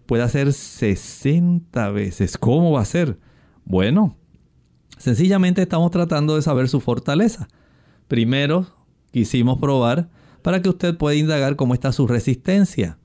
[0.05, 2.37] puede hacer 60 veces.
[2.37, 3.17] ¿Cómo va a ser?
[3.65, 4.17] Bueno,
[4.97, 7.47] sencillamente estamos tratando de saber su fortaleza.
[8.07, 8.67] Primero
[9.11, 10.09] quisimos probar
[10.41, 12.97] para que usted pueda indagar cómo está su resistencia,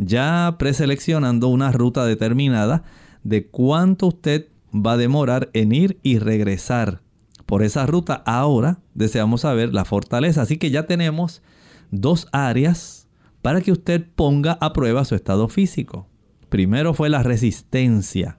[0.00, 2.82] ya preseleccionando una ruta determinada
[3.22, 7.02] de cuánto usted va a demorar en ir y regresar
[7.44, 8.22] por esa ruta.
[8.26, 11.42] Ahora deseamos saber la fortaleza, así que ya tenemos
[11.90, 13.08] dos áreas
[13.42, 16.08] para que usted ponga a prueba su estado físico.
[16.48, 18.38] Primero fue la resistencia,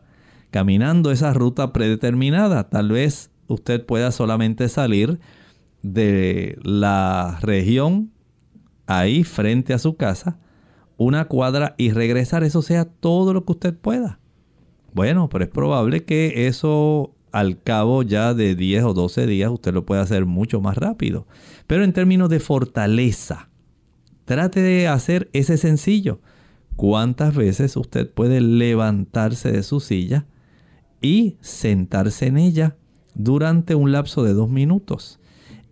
[0.49, 2.69] caminando esa ruta predeterminada.
[2.69, 5.19] Tal vez usted pueda solamente salir
[5.83, 8.11] de la región
[8.87, 10.39] ahí frente a su casa,
[11.05, 12.43] una cuadra y regresar.
[12.43, 14.19] Eso sea todo lo que usted pueda.
[14.93, 19.73] Bueno, pero es probable que eso al cabo ya de 10 o 12 días usted
[19.73, 21.25] lo puede hacer mucho más rápido.
[21.65, 23.49] Pero en términos de fortaleza,
[24.25, 26.19] trate de hacer ese sencillo.
[26.75, 30.25] ¿Cuántas veces usted puede levantarse de su silla
[31.01, 32.75] y sentarse en ella
[33.15, 35.19] durante un lapso de dos minutos?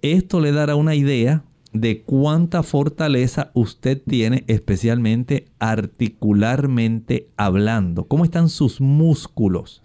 [0.02, 1.44] Esto le dará una idea
[1.74, 8.06] de cuánta fortaleza usted tiene, especialmente articularmente hablando.
[8.06, 9.82] ¿Cómo están sus músculos?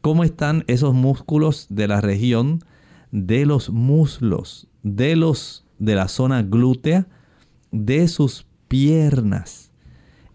[0.00, 2.64] ¿Cómo están esos músculos de la región
[3.10, 4.68] de los muslos?
[4.82, 7.06] de, los, de la zona glútea
[7.70, 9.70] de sus piernas.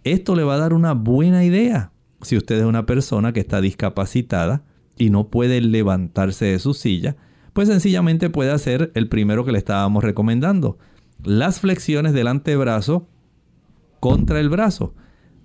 [0.03, 3.61] Esto le va a dar una buena idea si usted es una persona que está
[3.61, 4.63] discapacitada
[4.97, 7.15] y no puede levantarse de su silla,
[7.56, 10.78] pues sencillamente puede hacer el primero que le estábamos recomendando.
[11.24, 13.08] Las flexiones del antebrazo
[14.01, 14.93] contra el brazo.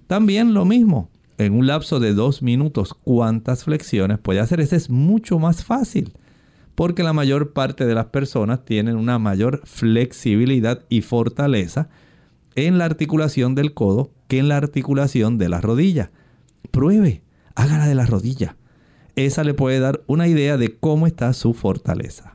[0.09, 1.09] También lo mismo,
[1.39, 4.61] en un lapso de dos minutos, ¿cuántas flexiones puede hacer?
[4.61, 6.13] Ese es mucho más fácil,
[6.75, 11.91] porque la mayor parte de las personas tienen una mayor flexibilidad y fortaleza
[12.57, 16.11] en la articulación del codo que en la articulación de la rodilla.
[16.73, 17.23] Pruebe,
[17.55, 18.57] hágala de la rodilla.
[19.27, 22.35] Esa le puede dar una idea de cómo está su fortaleza.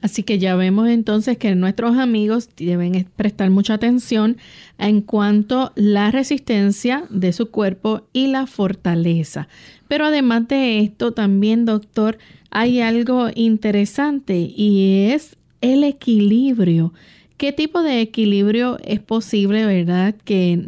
[0.00, 4.36] Así que ya vemos entonces que nuestros amigos deben prestar mucha atención
[4.78, 9.48] en cuanto a la resistencia de su cuerpo y la fortaleza.
[9.88, 12.18] Pero además de esto, también, doctor,
[12.50, 16.92] hay algo interesante y es el equilibrio.
[17.36, 20.60] ¿Qué tipo de equilibrio es posible, verdad, que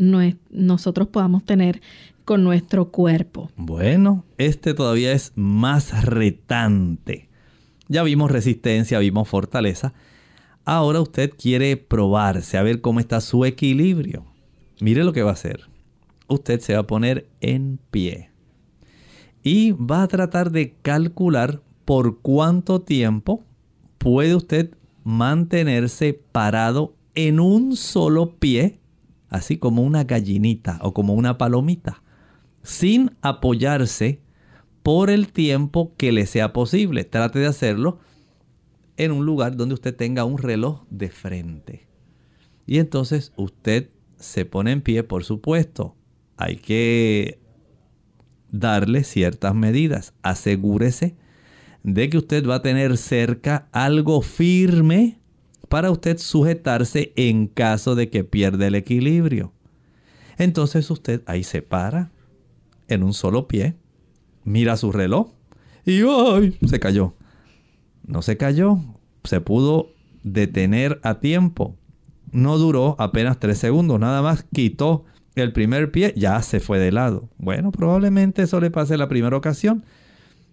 [0.50, 1.80] nosotros podamos tener
[2.30, 3.50] con nuestro cuerpo?
[3.56, 7.30] Bueno, este todavía es más retante
[7.90, 9.92] ya vimos resistencia, vimos fortaleza.
[10.64, 14.24] Ahora usted quiere probarse, a ver cómo está su equilibrio.
[14.80, 15.62] Mire lo que va a hacer.
[16.28, 18.30] Usted se va a poner en pie.
[19.42, 23.42] Y va a tratar de calcular por cuánto tiempo
[23.98, 24.70] puede usted
[25.02, 28.78] mantenerse parado en un solo pie,
[29.30, 31.99] así como una gallinita o como una palomita,
[32.62, 34.20] sin apoyarse
[34.82, 37.04] por el tiempo que le sea posible.
[37.04, 37.98] Trate de hacerlo
[38.96, 41.88] en un lugar donde usted tenga un reloj de frente.
[42.66, 45.96] Y entonces usted se pone en pie, por supuesto.
[46.36, 47.40] Hay que
[48.50, 50.14] darle ciertas medidas.
[50.22, 51.16] Asegúrese
[51.82, 55.18] de que usted va a tener cerca algo firme
[55.68, 59.52] para usted sujetarse en caso de que pierda el equilibrio.
[60.36, 62.10] Entonces usted ahí se para
[62.90, 63.76] en un solo pie
[64.44, 65.28] mira su reloj
[65.84, 66.58] y ¡ay!
[66.66, 67.14] se cayó.
[68.06, 68.78] No se cayó,
[69.24, 69.90] se pudo
[70.22, 71.76] detener a tiempo.
[72.32, 76.92] No duró apenas tres segundos, nada más quitó el primer pie, ya se fue de
[76.92, 77.28] lado.
[77.38, 79.84] Bueno, probablemente eso le pase la primera ocasión,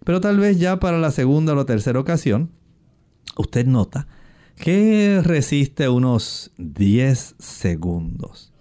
[0.03, 2.51] pero tal vez ya para la segunda o tercera ocasión,
[3.37, 4.07] usted nota
[4.55, 8.53] que resiste unos 10 segundos.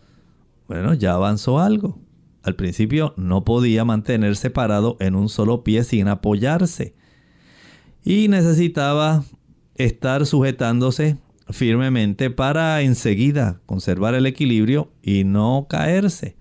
[0.68, 1.98] Bueno, ya avanzó algo.
[2.46, 6.94] Al principio no podía mantenerse parado en un solo pie sin apoyarse.
[8.04, 9.24] Y necesitaba
[9.74, 11.18] estar sujetándose
[11.50, 16.36] firmemente para enseguida conservar el equilibrio y no caerse.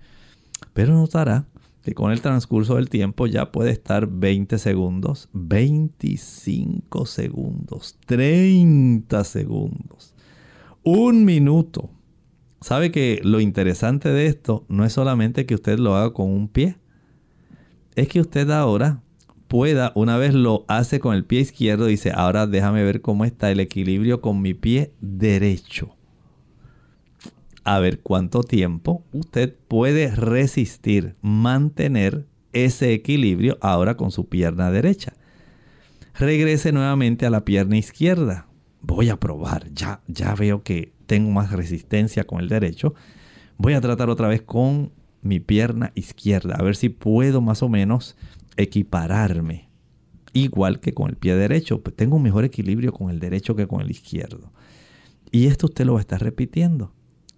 [0.74, 1.48] Pero notará
[1.82, 10.14] que con el transcurso del tiempo ya puede estar 20 segundos, 25 segundos, 30 segundos,
[10.84, 11.90] un minuto,
[12.66, 16.48] Sabe que lo interesante de esto no es solamente que usted lo haga con un
[16.48, 16.76] pie.
[17.94, 19.04] Es que usted ahora
[19.46, 23.52] pueda, una vez lo hace con el pie izquierdo, dice, ahora déjame ver cómo está
[23.52, 25.94] el equilibrio con mi pie derecho.
[27.62, 35.12] A ver cuánto tiempo usted puede resistir, mantener ese equilibrio ahora con su pierna derecha.
[36.18, 38.48] Regrese nuevamente a la pierna izquierda.
[38.80, 42.94] Voy a probar, ya, ya veo que tengo más resistencia con el derecho.
[43.58, 44.92] Voy a tratar otra vez con
[45.22, 48.16] mi pierna izquierda, a ver si puedo más o menos
[48.56, 49.68] equipararme.
[50.32, 53.66] Igual que con el pie derecho, pues tengo un mejor equilibrio con el derecho que
[53.66, 54.52] con el izquierdo.
[55.30, 56.92] Y esto usted lo va a estar repitiendo.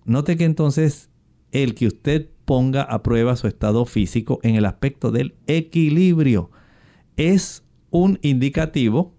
[0.05, 1.09] Note que entonces
[1.53, 6.51] el que usted ponga a prueba su estado físico en el aspecto del equilibrio
[7.17, 9.15] es un indicativo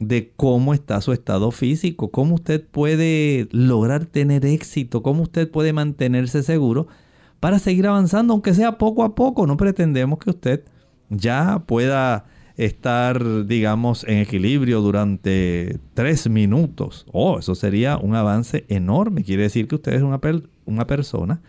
[0.00, 5.72] de cómo está su estado físico, cómo usted puede lograr tener éxito, cómo usted puede
[5.72, 6.88] mantenerse seguro
[7.38, 9.46] para seguir avanzando, aunque sea poco a poco.
[9.46, 10.64] No pretendemos que usted
[11.10, 12.24] ya pueda
[12.56, 17.06] estar, digamos, en equilibrio durante tres minutos.
[17.12, 19.22] Oh, eso sería un avance enorme.
[19.22, 20.20] Quiere decir que usted es una,
[20.64, 21.42] una persona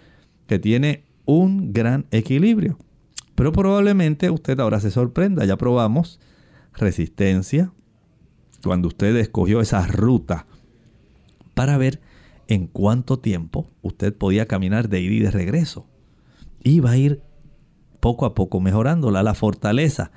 [0.48, 2.78] que tiene un gran equilibrio.
[3.36, 5.46] Pero probablemente usted ahora se sorprenda.
[5.46, 6.20] Ya probamos
[6.74, 7.74] resistencia,
[8.64, 10.46] cuando usted escogió esa ruta
[11.54, 12.02] para ver
[12.48, 15.86] en cuánto tiempo usted podía caminar de ida y de regreso.
[16.64, 17.22] Iba a ir
[18.00, 20.12] poco a poco mejorándola, la fortaleza.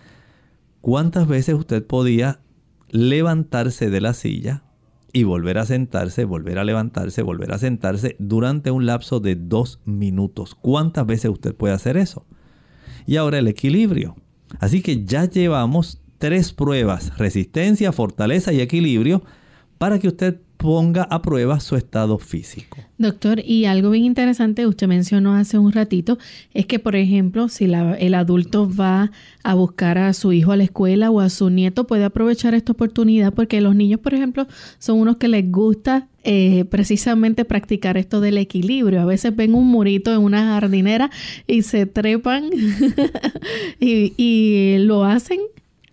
[0.80, 2.40] ¿Cuántas veces usted podía
[2.90, 4.64] levantarse de la silla
[5.12, 9.80] y volver a sentarse, volver a levantarse, volver a sentarse durante un lapso de dos
[9.84, 10.54] minutos?
[10.54, 12.26] ¿Cuántas veces usted puede hacer eso?
[13.06, 14.16] Y ahora el equilibrio.
[14.58, 19.22] Así que ya llevamos tres pruebas, resistencia, fortaleza y equilibrio,
[19.78, 22.78] para que usted ponga a prueba su estado físico.
[22.96, 26.16] Doctor, y algo bien interesante, usted mencionó hace un ratito,
[26.54, 29.10] es que, por ejemplo, si el adulto va
[29.42, 32.72] a buscar a su hijo a la escuela o a su nieto, puede aprovechar esta
[32.72, 34.46] oportunidad porque los niños, por ejemplo,
[34.78, 39.02] son unos que les gusta eh, precisamente practicar esto del equilibrio.
[39.02, 41.10] A veces ven un murito en una jardinera
[41.46, 42.48] y se trepan
[43.80, 45.40] y lo hacen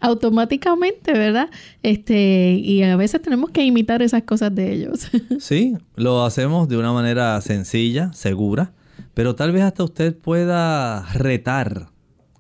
[0.02, 1.50] automáticamente, ¿verdad?
[1.84, 5.08] Este, y a veces tenemos que imitar esas cosas de ellos.
[5.40, 8.74] sí, lo hacemos de una manera sencilla, segura,
[9.14, 11.90] pero tal vez hasta usted pueda retar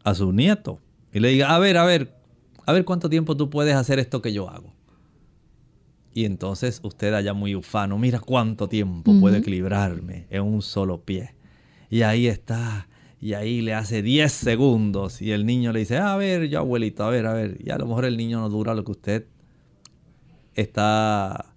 [0.03, 0.79] a su nieto
[1.13, 2.15] y le diga, a ver, a ver,
[2.65, 4.73] a ver cuánto tiempo tú puedes hacer esto que yo hago.
[6.13, 11.35] Y entonces usted allá muy ufano, mira cuánto tiempo puedo equilibrarme en un solo pie.
[11.89, 12.87] Y ahí está
[13.21, 17.03] y ahí le hace 10 segundos y el niño le dice, a ver, yo abuelito,
[17.03, 17.57] a ver, a ver.
[17.63, 19.25] Y a lo mejor el niño no dura lo que usted
[20.55, 21.53] está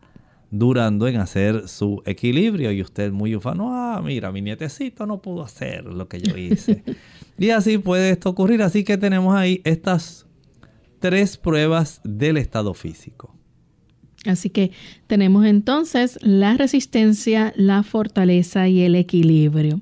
[0.50, 5.42] durando en hacer su equilibrio y usted muy ufano, ah, mira, mi nietecito no pudo
[5.42, 6.84] hacer lo que yo hice.
[7.38, 8.62] y así puede esto ocurrir.
[8.62, 10.26] Así que tenemos ahí estas
[11.00, 13.34] tres pruebas del estado físico.
[14.26, 14.70] Así que
[15.06, 19.80] tenemos entonces la resistencia, la fortaleza y el equilibrio.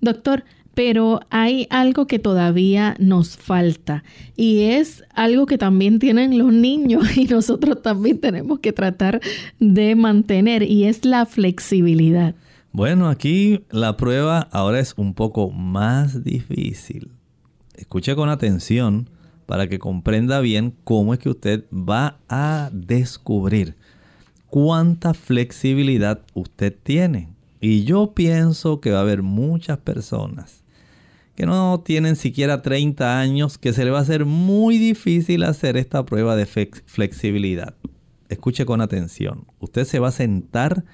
[0.00, 0.44] Doctor,
[0.74, 4.04] pero hay algo que todavía nos falta
[4.36, 9.20] y es algo que también tienen los niños y nosotros también tenemos que tratar
[9.58, 12.34] de mantener y es la flexibilidad.
[12.72, 17.10] Bueno, aquí la prueba ahora es un poco más difícil.
[17.74, 19.10] Escuche con atención
[19.46, 23.74] para que comprenda bien cómo es que usted va a descubrir
[24.46, 27.28] cuánta flexibilidad usted tiene.
[27.60, 30.59] Y yo pienso que va a haber muchas personas
[31.40, 35.78] que no tienen siquiera 30 años, que se le va a hacer muy difícil hacer
[35.78, 37.76] esta prueba de flexibilidad.
[38.28, 39.46] Escuche con atención.
[39.58, 40.84] Usted se va a sentar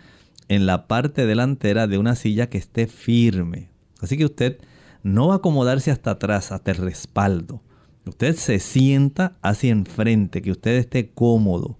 [0.47, 3.71] en la parte delantera de una silla que esté firme.
[4.01, 4.59] Así que usted
[5.03, 7.61] no va a acomodarse hasta atrás, hasta el respaldo.
[8.07, 11.77] Usted se sienta hacia enfrente, que usted esté cómodo.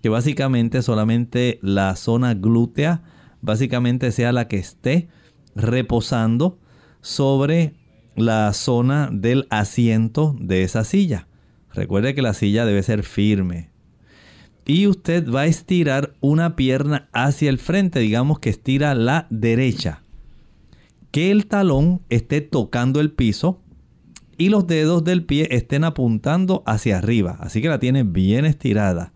[0.00, 3.02] Que básicamente solamente la zona glútea,
[3.42, 5.10] básicamente sea la que esté
[5.54, 6.58] reposando
[7.02, 7.74] sobre
[8.16, 11.28] la zona del asiento de esa silla.
[11.72, 13.70] Recuerde que la silla debe ser firme.
[14.64, 20.02] Y usted va a estirar una pierna hacia el frente, digamos que estira la derecha.
[21.12, 23.60] Que el talón esté tocando el piso
[24.38, 27.36] y los dedos del pie estén apuntando hacia arriba.
[27.40, 29.12] Así que la tiene bien estirada.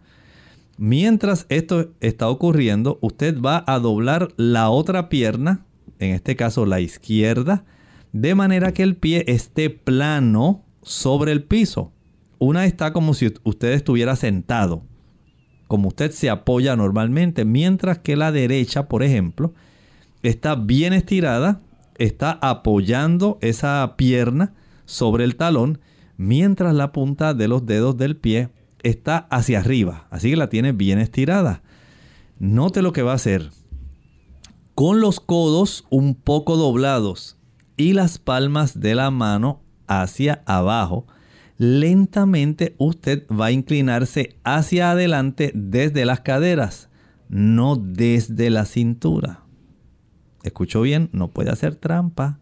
[0.76, 5.66] Mientras esto está ocurriendo, usted va a doblar la otra pierna,
[5.98, 7.64] en este caso la izquierda,
[8.12, 11.92] de manera que el pie esté plano sobre el piso.
[12.38, 14.82] Una está como si usted estuviera sentado,
[15.68, 19.52] como usted se apoya normalmente, mientras que la derecha, por ejemplo,
[20.22, 21.60] está bien estirada,
[21.98, 24.54] está apoyando esa pierna
[24.86, 25.80] sobre el talón,
[26.16, 28.48] mientras la punta de los dedos del pie
[28.82, 31.62] está hacia arriba, así que la tiene bien estirada.
[32.38, 33.50] Note lo que va a hacer.
[34.74, 37.36] Con los codos un poco doblados
[37.80, 41.06] y las palmas de la mano hacia abajo,
[41.56, 46.90] lentamente usted va a inclinarse hacia adelante desde las caderas,
[47.30, 49.44] no desde la cintura.
[50.42, 52.38] Escuchó bien, no puede hacer trampa.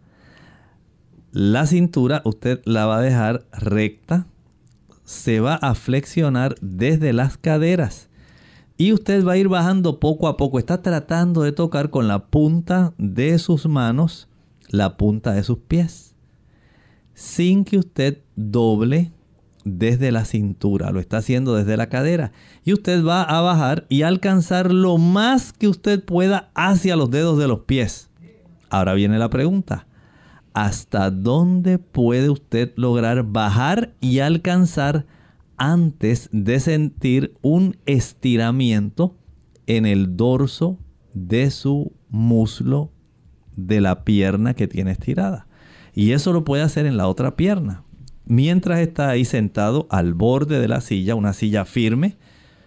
[1.30, 4.26] La cintura usted la va a dejar recta,
[5.04, 8.08] se va a flexionar desde las caderas
[8.76, 10.58] y usted va a ir bajando poco a poco.
[10.58, 14.27] Está tratando de tocar con la punta de sus manos
[14.68, 16.08] la punta de sus pies
[17.18, 19.10] sin que usted doble
[19.64, 22.30] desde la cintura, lo está haciendo desde la cadera.
[22.64, 27.36] Y usted va a bajar y alcanzar lo más que usted pueda hacia los dedos
[27.36, 28.08] de los pies.
[28.70, 29.88] Ahora viene la pregunta.
[30.54, 35.04] ¿Hasta dónde puede usted lograr bajar y alcanzar
[35.56, 39.16] antes de sentir un estiramiento
[39.66, 40.78] en el dorso
[41.14, 42.92] de su muslo
[43.58, 45.46] de la pierna que tiene estirada.
[45.94, 47.82] Y eso lo puede hacer en la otra pierna.
[48.24, 52.16] Mientras está ahí sentado al borde de la silla, una silla firme,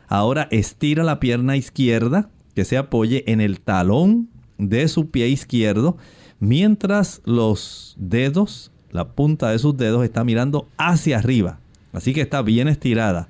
[0.07, 5.97] ahora estira la pierna izquierda que se apoye en el talón de su pie izquierdo,
[6.39, 11.59] mientras los dedos, la punta de sus dedos está mirando hacia arriba.
[11.93, 13.29] Así que está bien estirada.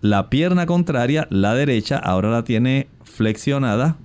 [0.00, 3.98] La pierna contraria, la derecha, ahora la tiene flexionada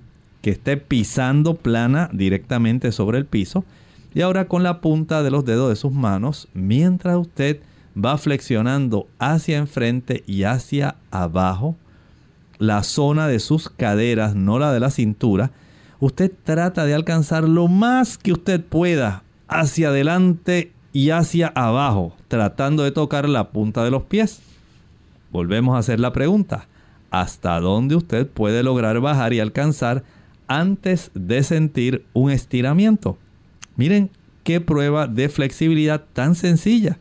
[0.44, 3.64] que esté pisando plana directamente sobre el piso.
[4.12, 7.60] Y ahora con la punta de los dedos de sus manos, mientras usted
[7.96, 11.76] va flexionando hacia enfrente y hacia abajo,
[12.58, 15.50] la zona de sus caderas, no la de la cintura,
[15.98, 22.82] usted trata de alcanzar lo más que usted pueda hacia adelante y hacia abajo, tratando
[22.82, 24.42] de tocar la punta de los pies.
[25.32, 26.68] Volvemos a hacer la pregunta.
[27.10, 30.04] ¿Hasta dónde usted puede lograr bajar y alcanzar
[30.46, 33.18] antes de sentir un estiramiento?
[33.76, 34.10] Miren
[34.42, 36.98] qué prueba de flexibilidad tan sencilla.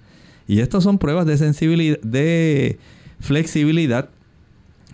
[0.48, 2.80] Y estas son pruebas de sensibilidad, de
[3.20, 4.10] flexibilidad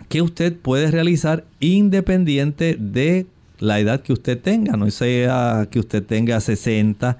[0.09, 3.27] que usted puede realizar independiente de
[3.59, 4.75] la edad que usted tenga.
[4.75, 7.17] No sea que usted tenga 60,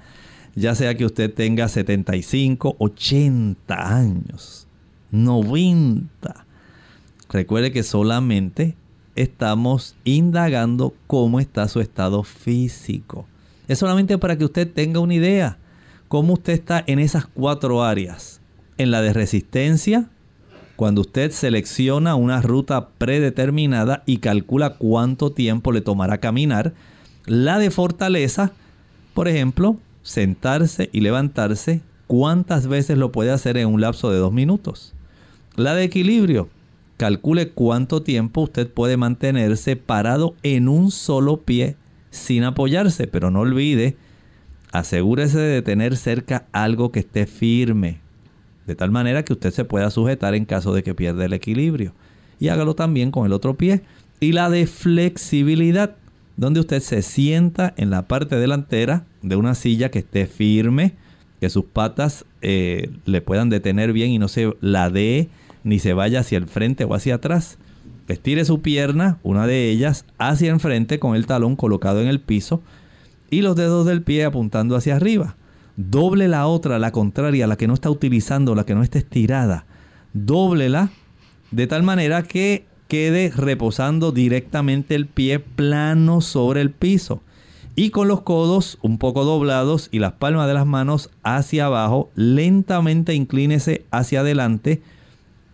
[0.54, 4.66] ya sea que usted tenga 75, 80 años,
[5.10, 6.46] 90.
[7.28, 8.74] Recuerde que solamente
[9.16, 13.26] estamos indagando cómo está su estado físico.
[13.68, 15.58] Es solamente para que usted tenga una idea
[16.10, 18.40] cómo usted está en esas cuatro áreas.
[18.78, 20.08] En la de resistencia,
[20.74, 26.74] cuando usted selecciona una ruta predeterminada y calcula cuánto tiempo le tomará caminar.
[27.26, 28.50] La de fortaleza,
[29.14, 34.32] por ejemplo, sentarse y levantarse, cuántas veces lo puede hacer en un lapso de dos
[34.32, 34.94] minutos.
[35.54, 36.48] La de equilibrio,
[37.00, 41.76] calcule cuánto tiempo usted puede mantenerse parado en un solo pie
[42.10, 43.96] sin apoyarse, pero no olvide,
[44.70, 48.00] asegúrese de tener cerca algo que esté firme,
[48.66, 51.94] de tal manera que usted se pueda sujetar en caso de que pierda el equilibrio.
[52.38, 53.80] Y hágalo también con el otro pie.
[54.20, 55.96] Y la de flexibilidad,
[56.36, 60.96] donde usted se sienta en la parte delantera de una silla que esté firme,
[61.40, 65.30] que sus patas eh, le puedan detener bien y no se ladee
[65.64, 67.58] ni se vaya hacia el frente o hacia atrás.
[68.08, 72.62] Estire su pierna, una de ellas, hacia enfrente con el talón colocado en el piso
[73.30, 75.36] y los dedos del pie apuntando hacia arriba.
[75.76, 79.64] Doble la otra, la contraria, la que no está utilizando, la que no está estirada.
[80.12, 80.90] Dóblela
[81.52, 87.22] de tal manera que quede reposando directamente el pie plano sobre el piso.
[87.76, 92.10] Y con los codos un poco doblados y las palmas de las manos hacia abajo,
[92.16, 94.82] lentamente inclínese hacia adelante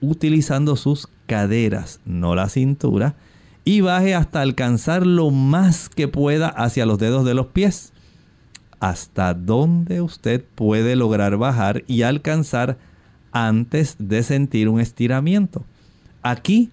[0.00, 3.14] utilizando sus caderas, no la cintura,
[3.64, 7.92] y baje hasta alcanzar lo más que pueda hacia los dedos de los pies
[8.80, 12.78] hasta dónde usted puede lograr bajar y alcanzar
[13.32, 15.64] antes de sentir un estiramiento.
[16.22, 16.70] Aquí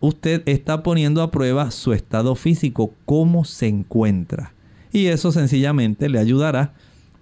[0.00, 4.52] usted está poniendo a prueba su estado físico, cómo se encuentra.
[4.92, 6.72] Y eso sencillamente le ayudará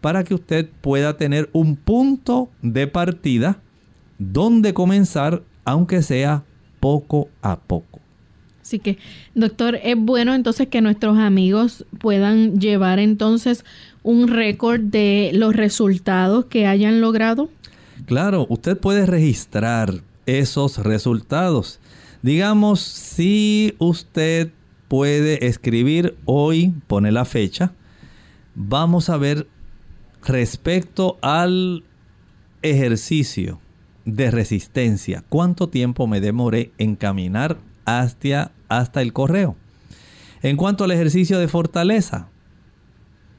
[0.01, 3.59] para que usted pueda tener un punto de partida
[4.31, 6.45] donde comenzar, aunque sea
[6.81, 8.01] poco a poco.
[8.61, 8.99] Así que,
[9.35, 13.65] doctor, es bueno entonces que nuestros amigos puedan llevar entonces
[14.03, 17.51] un récord de los resultados que hayan logrado?
[18.07, 21.81] Claro, usted puede registrar esos resultados.
[22.23, 24.53] Digamos, si usted
[24.89, 27.73] puede escribir hoy, pone la fecha,
[28.55, 29.49] vamos a ver
[30.25, 31.85] respecto al
[32.63, 33.62] ejercicio
[34.05, 39.57] de resistencia, cuánto tiempo me demoré en caminar hasta, hasta el correo.
[40.43, 42.29] En cuanto al ejercicio de fortaleza,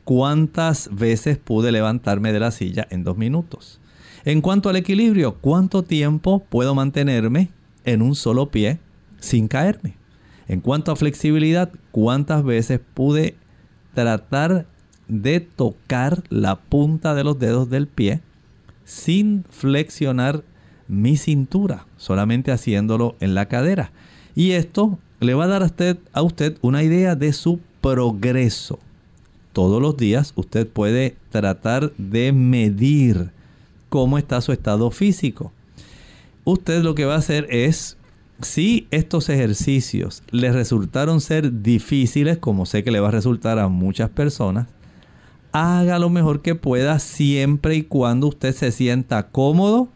[0.04, 3.80] cuántas veces pude levantarme de la silla en dos minutos.
[4.26, 7.50] En cuanto al equilibrio, cuánto tiempo puedo mantenerme
[7.84, 8.80] en un solo pie
[9.20, 9.96] sin caerme.
[10.48, 13.36] En cuanto a flexibilidad, cuántas veces pude
[13.94, 14.66] tratar
[15.08, 18.22] de tocar la punta de los dedos del pie
[18.86, 20.44] sin flexionar
[20.88, 23.92] mi cintura, solamente haciéndolo en la cadera.
[24.36, 28.80] Y esto le va a dar a usted, a usted una idea de su progreso
[29.54, 33.30] todos los días usted puede tratar de medir
[33.88, 35.54] cómo está su estado físico.
[36.44, 37.96] Usted lo que va a hacer es,
[38.42, 43.70] si estos ejercicios le resultaron ser difíciles, como sé que le va a resultar a
[43.70, 44.68] muchas personas,
[45.52, 49.88] haga lo mejor que pueda siempre y cuando usted se sienta cómodo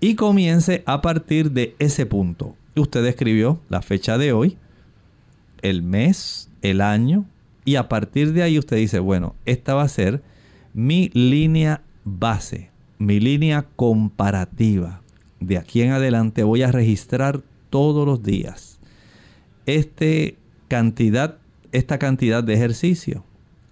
[0.00, 2.54] y comience a partir de ese punto.
[2.76, 4.56] Usted escribió la fecha de hoy,
[5.62, 7.24] el mes, el año,
[7.64, 10.22] y a partir de ahí usted dice, bueno, esta va a ser
[10.72, 15.02] mi línea base, mi línea comparativa.
[15.40, 18.78] De aquí en adelante voy a registrar todos los días
[19.68, 20.38] este
[20.68, 21.36] cantidad,
[21.72, 23.24] esta cantidad de ejercicio.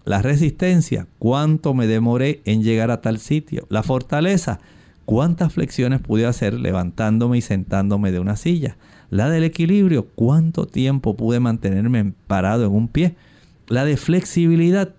[0.05, 3.67] La resistencia, cuánto me demoré en llegar a tal sitio.
[3.71, 4.61] La fortaleza,
[5.07, 8.77] cuántas flexiones pude hacer levantándome y sentándome de una silla.
[9.09, 13.17] La del equilibrio, cuánto tiempo pude mantenerme parado en un pie
[13.69, 14.95] la de flexibilidad,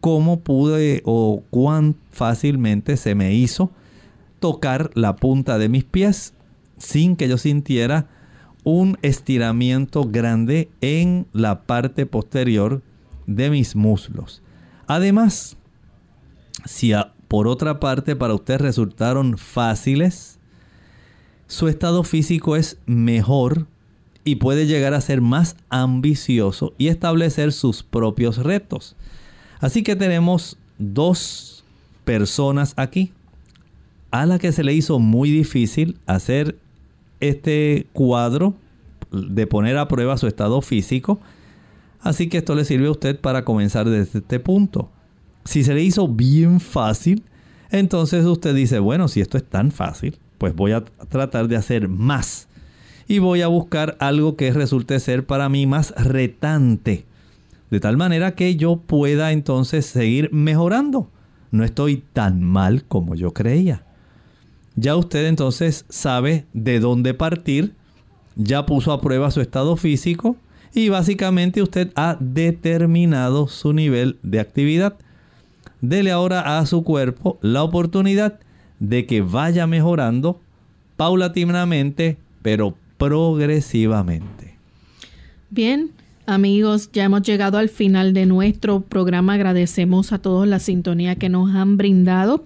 [0.00, 3.70] cómo pude o cuán fácilmente se me hizo
[4.40, 6.34] tocar la punta de mis pies
[6.78, 8.08] sin que yo sintiera
[8.64, 12.82] un estiramiento grande en la parte posterior
[13.26, 14.42] de mis muslos.
[14.86, 15.56] Además,
[16.64, 16.92] si
[17.32, 20.38] por otra parte para usted resultaron fáciles,
[21.46, 23.66] su estado físico es mejor
[24.22, 28.96] y puede llegar a ser más ambicioso y establecer sus propios retos.
[29.60, 31.64] Así que tenemos dos
[32.04, 33.14] personas aquí.
[34.10, 36.58] A la que se le hizo muy difícil hacer
[37.20, 38.52] este cuadro
[39.10, 41.18] de poner a prueba su estado físico.
[42.02, 44.90] Así que esto le sirve a usted para comenzar desde este punto.
[45.44, 47.24] Si se le hizo bien fácil,
[47.70, 51.88] entonces usted dice, bueno, si esto es tan fácil, pues voy a tratar de hacer
[51.88, 52.48] más.
[53.08, 57.06] Y voy a buscar algo que resulte ser para mí más retante.
[57.70, 61.10] De tal manera que yo pueda entonces seguir mejorando.
[61.50, 63.84] No estoy tan mal como yo creía.
[64.76, 67.74] Ya usted entonces sabe de dónde partir,
[68.36, 70.36] ya puso a prueba su estado físico
[70.74, 74.96] y básicamente usted ha determinado su nivel de actividad.
[75.82, 78.38] Dele ahora a su cuerpo la oportunidad
[78.78, 80.40] de que vaya mejorando
[80.96, 84.56] paulatinamente, pero progresivamente.
[85.50, 85.90] Bien,
[86.24, 89.34] Amigos, ya hemos llegado al final de nuestro programa.
[89.34, 92.44] Agradecemos a todos la sintonía que nos han brindado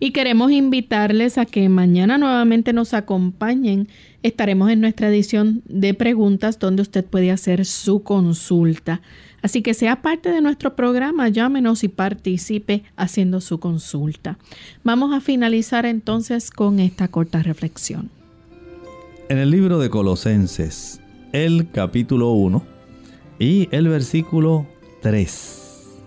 [0.00, 3.88] y queremos invitarles a que mañana nuevamente nos acompañen.
[4.22, 9.02] Estaremos en nuestra edición de preguntas donde usted puede hacer su consulta.
[9.42, 14.38] Así que sea parte de nuestro programa, llámenos y participe haciendo su consulta.
[14.84, 18.10] Vamos a finalizar entonces con esta corta reflexión.
[19.28, 21.00] En el libro de Colosenses,
[21.32, 22.78] el capítulo 1,
[23.38, 24.66] y el versículo
[25.02, 26.00] 3.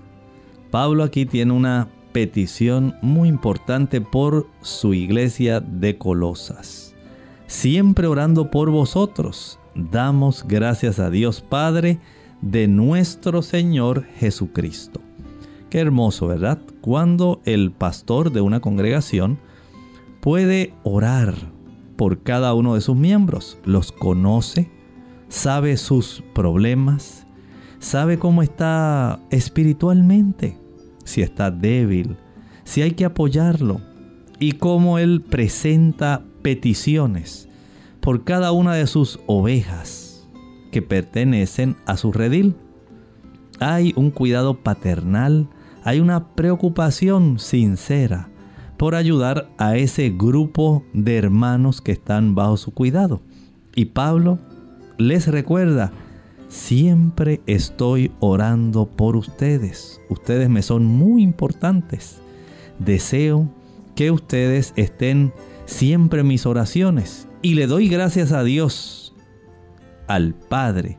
[0.69, 6.93] Pablo aquí tiene una petición muy importante por su iglesia de Colosas.
[7.47, 11.99] Siempre orando por vosotros, damos gracias a Dios Padre
[12.41, 15.01] de nuestro Señor Jesucristo.
[15.69, 16.59] Qué hermoso, ¿verdad?
[16.81, 19.39] Cuando el pastor de una congregación
[20.19, 21.35] puede orar
[21.95, 24.69] por cada uno de sus miembros, los conoce,
[25.29, 27.25] sabe sus problemas,
[27.79, 30.57] sabe cómo está espiritualmente,
[31.05, 32.17] si está débil,
[32.63, 33.81] si hay que apoyarlo
[34.39, 37.47] y cómo Él presenta peticiones
[38.01, 40.00] por cada una de sus ovejas
[40.72, 42.55] que pertenecen a su redil.
[43.59, 45.47] Hay un cuidado paternal,
[45.84, 48.30] hay una preocupación sincera
[48.78, 53.22] por ayudar a ese grupo de hermanos que están bajo su cuidado.
[53.76, 54.39] Y Pablo
[54.97, 55.91] les recuerda
[56.51, 60.01] Siempre estoy orando por ustedes.
[60.09, 62.17] Ustedes me son muy importantes.
[62.78, 63.49] Deseo
[63.95, 65.32] que ustedes estén
[65.65, 67.30] siempre en mis oraciones.
[67.41, 69.11] Y le doy gracias a Dios,
[70.07, 70.97] al Padre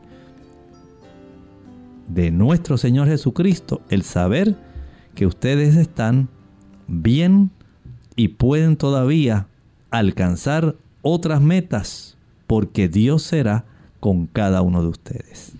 [2.07, 4.55] de nuestro Señor Jesucristo, el saber
[5.15, 6.29] que ustedes están
[6.87, 7.51] bien
[8.15, 9.47] y pueden todavía
[9.91, 13.65] alcanzar otras metas, porque Dios será
[13.99, 15.53] con cada uno de ustedes.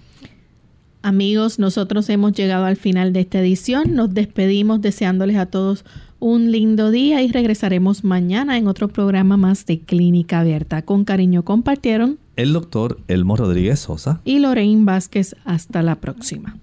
[1.02, 3.94] Amigos, nosotros hemos llegado al final de esta edición.
[3.94, 5.84] Nos despedimos deseándoles a todos
[6.24, 10.82] un lindo día y regresaremos mañana en otro programa más de Clínica Abierta.
[10.82, 15.36] Con cariño compartieron el doctor Elmo Rodríguez Sosa y Lorraine Vázquez.
[15.44, 16.56] Hasta la próxima.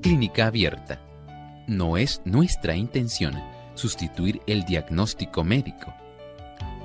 [0.00, 1.00] Clínica Abierta.
[1.66, 3.34] No es nuestra intención
[3.74, 5.92] sustituir el diagnóstico médico.